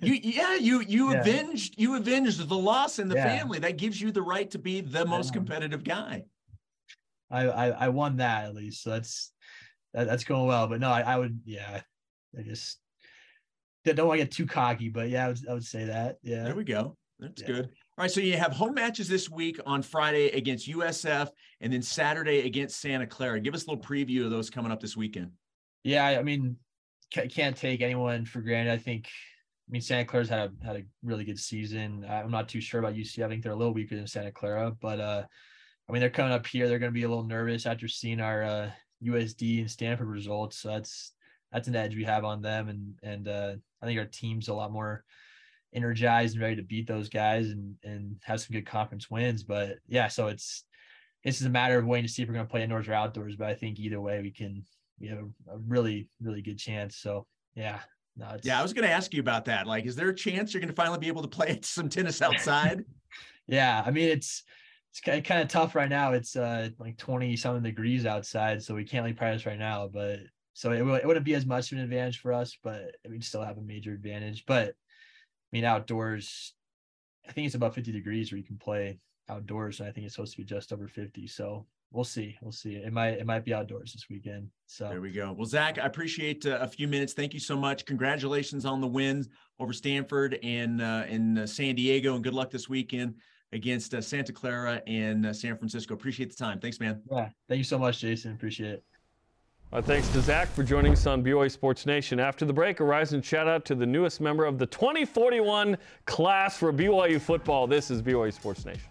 [0.03, 1.21] You yeah, you you Yeah.
[1.21, 3.39] avenged you avenged the loss in the Yeah.
[3.39, 3.59] family.
[3.61, 6.25] That gives you the right to be the most competitive guy.
[7.31, 9.33] I, I I won that at least, so that's
[9.95, 10.67] that, that's going well.
[10.67, 11.81] But no, I, I would yeah,
[12.39, 12.79] I just
[13.85, 16.45] don't want to get too cocky, but yeah, I would I would say that yeah.
[16.45, 16.97] There we go.
[17.19, 17.49] That's Yeah.
[17.49, 17.71] good.
[17.99, 21.29] All right, so you have home matches this week on Friday against USF
[21.61, 23.39] and then Saturday against Santa Clara.
[23.39, 25.33] Give us a little preview of those coming up this weekend.
[25.85, 26.57] Yeah, I mean,
[27.11, 28.73] can't take anyone for granted.
[28.73, 32.07] I think, I mean, Santa Clara's had a had a really good season.
[32.09, 33.23] I'm not too sure about UC.
[33.23, 35.25] I think they're a little weaker than Santa Clara, but uh,
[35.87, 36.69] I mean, they're coming up here.
[36.69, 38.71] They're going to be a little nervous after seeing our uh,
[39.05, 40.57] USD and Stanford results.
[40.57, 41.13] So that's
[41.53, 44.55] that's an edge we have on them, and and uh, I think our team's a
[44.55, 45.05] lot more
[45.75, 49.43] energized and ready to beat those guys and and have some good conference wins.
[49.43, 50.65] But yeah, so it's
[51.25, 52.95] this is a matter of waiting to see if we're going to play indoors or
[52.95, 53.37] outdoors.
[53.37, 54.65] But I think either way, we can
[55.01, 56.97] we have a, a really really good chance.
[56.97, 57.81] So yeah,
[58.17, 59.67] no, Yeah, I was going to ask you about that.
[59.67, 62.23] Like, is there a chance you're going to finally be able to play some tennis
[62.23, 62.85] outside?
[63.47, 63.83] yeah.
[63.85, 64.45] I mean, it's
[64.91, 66.13] it's kind of tough right now.
[66.13, 69.89] It's uh like twenty something degrees outside, so we can't really practice right now.
[69.93, 70.21] But
[70.55, 73.43] so it, it wouldn't be as much of an advantage for us, but we'd still
[73.43, 74.45] have a major advantage.
[74.47, 74.75] But
[75.53, 76.55] I mean, outdoors,
[77.29, 78.99] I think it's about fifty degrees where you can play
[79.29, 81.27] outdoors, and I think it's supposed to be just over fifty.
[81.27, 82.77] So we'll see, we'll see.
[82.77, 84.49] It might it might be outdoors this weekend.
[84.67, 85.33] So There we go.
[85.33, 87.13] Well, Zach, I appreciate uh, a few minutes.
[87.13, 87.85] Thank you so much.
[87.85, 89.29] Congratulations on the wins
[89.61, 93.17] over Stanford and uh, in uh, San Diego, and good luck this weekend
[93.53, 95.93] against uh, Santa Clara and uh, San Francisco.
[95.93, 96.59] Appreciate the time.
[96.59, 97.03] Thanks, man.
[97.11, 98.33] yeah, thank you so much, Jason.
[98.33, 98.85] Appreciate it.
[99.73, 102.21] Uh, thanks to Zach for joining us on BYU Sports Nation.
[102.21, 106.59] After the break, a rising shout out to the newest member of the 2041 class
[106.59, 107.67] for BYU football.
[107.67, 108.85] This is BYU Sports Nation.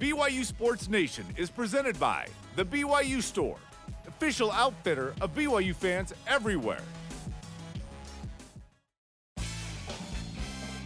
[0.00, 3.58] BYU Sports Nation is presented by The BYU Store,
[4.08, 6.82] official outfitter of BYU fans everywhere.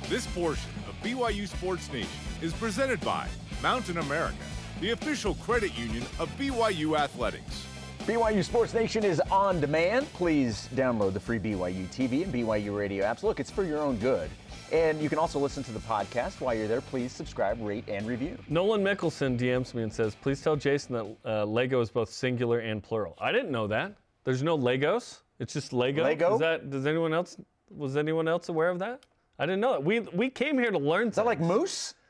[0.09, 2.09] This portion of BYU Sports Nation
[2.43, 3.29] is presented by
[3.63, 4.35] Mountain America,
[4.81, 7.67] the official credit union of BYU Athletics.
[8.07, 10.11] BYU Sports Nation is on demand.
[10.15, 13.23] Please download the free BYU TV and BYU radio apps.
[13.23, 14.31] Look, it's for your own good.
[14.73, 16.81] And you can also listen to the podcast while you're there.
[16.81, 18.39] Please subscribe, rate, and review.
[18.49, 22.61] Nolan Mickelson DMs me and says, please tell Jason that uh, Lego is both singular
[22.61, 23.17] and plural.
[23.21, 23.95] I didn't know that.
[24.25, 25.19] There's no Legos.
[25.39, 26.05] It's just Lego.
[26.05, 26.35] Lego?
[26.35, 27.37] Is that, does anyone else,
[27.69, 29.05] was anyone else aware of that?
[29.39, 29.85] I didn't know that.
[29.85, 31.95] We, we came here to learn Is that like moose?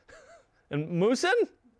[0.71, 1.33] And Moosin?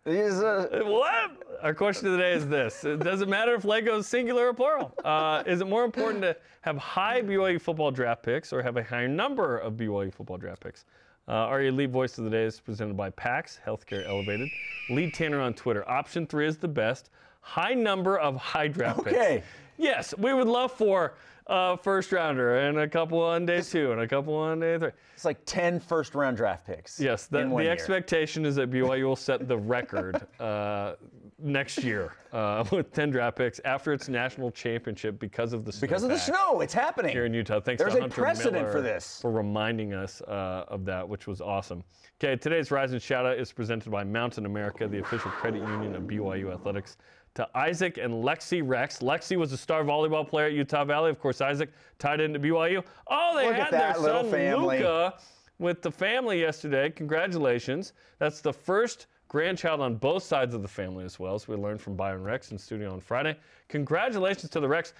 [0.04, 1.30] Is uh, What?
[1.62, 4.54] Our question of the day is this: It doesn't matter if Lego is singular or
[4.54, 4.92] plural.
[5.04, 8.82] Uh, is it more important to have high BYU football draft picks or have a
[8.82, 10.86] higher number of BYU football draft picks?
[11.28, 14.48] Uh, our elite voice of the day is presented by PAX Healthcare Elevated.
[14.90, 15.88] Lead Tanner on Twitter.
[15.88, 17.10] Option three is the best.
[17.40, 19.16] High number of high draft picks.
[19.16, 19.42] Okay.
[19.78, 21.14] Yes, we would love for
[21.52, 24.90] uh, first rounder and a couple on day two and a couple on day three.
[25.14, 26.98] it's like 10 first round draft picks.
[26.98, 30.94] Yes, the, the expectation is that BYU will set the record uh,
[31.38, 35.80] next year uh, with 10 draft picks after its national championship because of the snow.
[35.80, 37.12] Because of the snow, it's happening.
[37.12, 37.60] here in Utah.
[37.60, 39.20] Thanks There's to a Hunter precedent Miller for this.
[39.20, 41.84] for reminding us uh, of that, which was awesome.
[42.22, 45.94] Okay, today's Rise and Shout Out is presented by Mountain America, the official credit union
[45.96, 46.96] of BYU Athletics.
[47.36, 48.98] To Isaac and Lexi Rex.
[48.98, 51.10] Lexi was a star volleyball player at Utah Valley.
[51.10, 52.84] Of course, Isaac tied into BYU.
[53.06, 54.78] Oh, they Look had their son family.
[54.78, 55.14] Luca
[55.58, 56.90] with the family yesterday.
[56.90, 57.94] Congratulations.
[58.18, 61.80] That's the first grandchild on both sides of the family as well, as we learned
[61.80, 63.38] from Byron Rex in studio on Friday.
[63.68, 64.92] Congratulations to the Rex.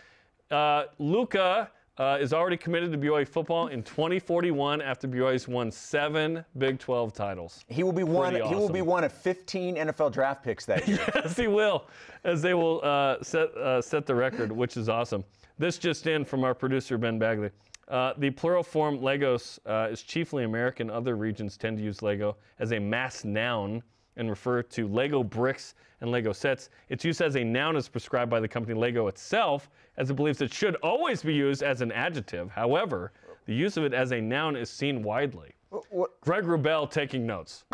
[0.51, 6.45] Uh, Luca uh, is already committed to BYU football in 2041 after BYU's won seven
[6.59, 7.65] Big 12 titles.
[7.69, 8.33] He will be one.
[8.33, 10.99] Pretty He will be one of 15 NFL draft picks that year.
[11.15, 11.87] yes, he will,
[12.25, 15.25] as they will uh, set uh, set the record, which is awesome.
[15.59, 17.51] This just in from our producer Ben Bagley.
[17.89, 20.89] Uh, the plural form Legos uh, is chiefly American.
[20.89, 23.83] Other regions tend to use Lego as a mass noun
[24.17, 26.71] and refer to Lego bricks and Lego sets.
[26.89, 30.41] Its use as a noun is prescribed by the company Lego itself, as it believes
[30.41, 32.51] it should always be used as an adjective.
[32.51, 33.13] However,
[33.47, 35.53] the use of it as a noun is seen widely.
[35.91, 37.65] what- Greg Rubel taking notes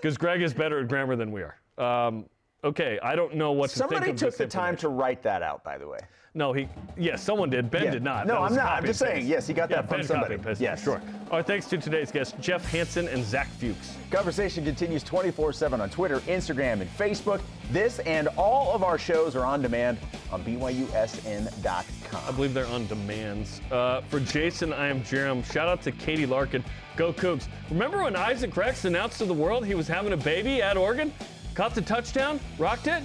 [0.00, 1.56] because Greg is better at grammar than we are.
[1.78, 2.26] Um,
[2.64, 5.22] Okay, I don't know what to Somebody think of took this the time to write
[5.22, 5.98] that out, by the way.
[6.34, 6.68] No, he.
[6.96, 7.70] Yes, someone did.
[7.70, 7.90] Ben Yeah.
[7.92, 8.26] did not.
[8.26, 8.66] No, That I'm not.
[8.66, 9.28] I'm just and saying, paste.
[9.28, 10.34] yes, he got that from Ben somebody.
[10.34, 10.60] Copy and paste.
[10.60, 10.82] Yes.
[10.82, 11.00] sure.
[11.30, 13.96] Our thanks to today's guests, Jeff Hansen and Zach Fuchs.
[14.10, 17.40] Conversation continues 24 7 on Twitter, Instagram, and Facebook.
[17.70, 19.98] This and all of our shows are on demand
[20.32, 22.22] on BYUSN.com.
[22.26, 23.60] I believe they're on demands.
[23.70, 25.44] Uh, for Jason, I am Jarom.
[25.50, 26.64] Shout out to Katie Larkin.
[26.96, 27.46] Go Cougs.
[27.70, 31.12] Remember when Isaac Rex announced to the world he was having a baby at Oregon?
[31.58, 33.02] Caught the touchdown, rocked it?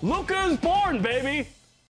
[0.00, 1.46] Luca's born, baby!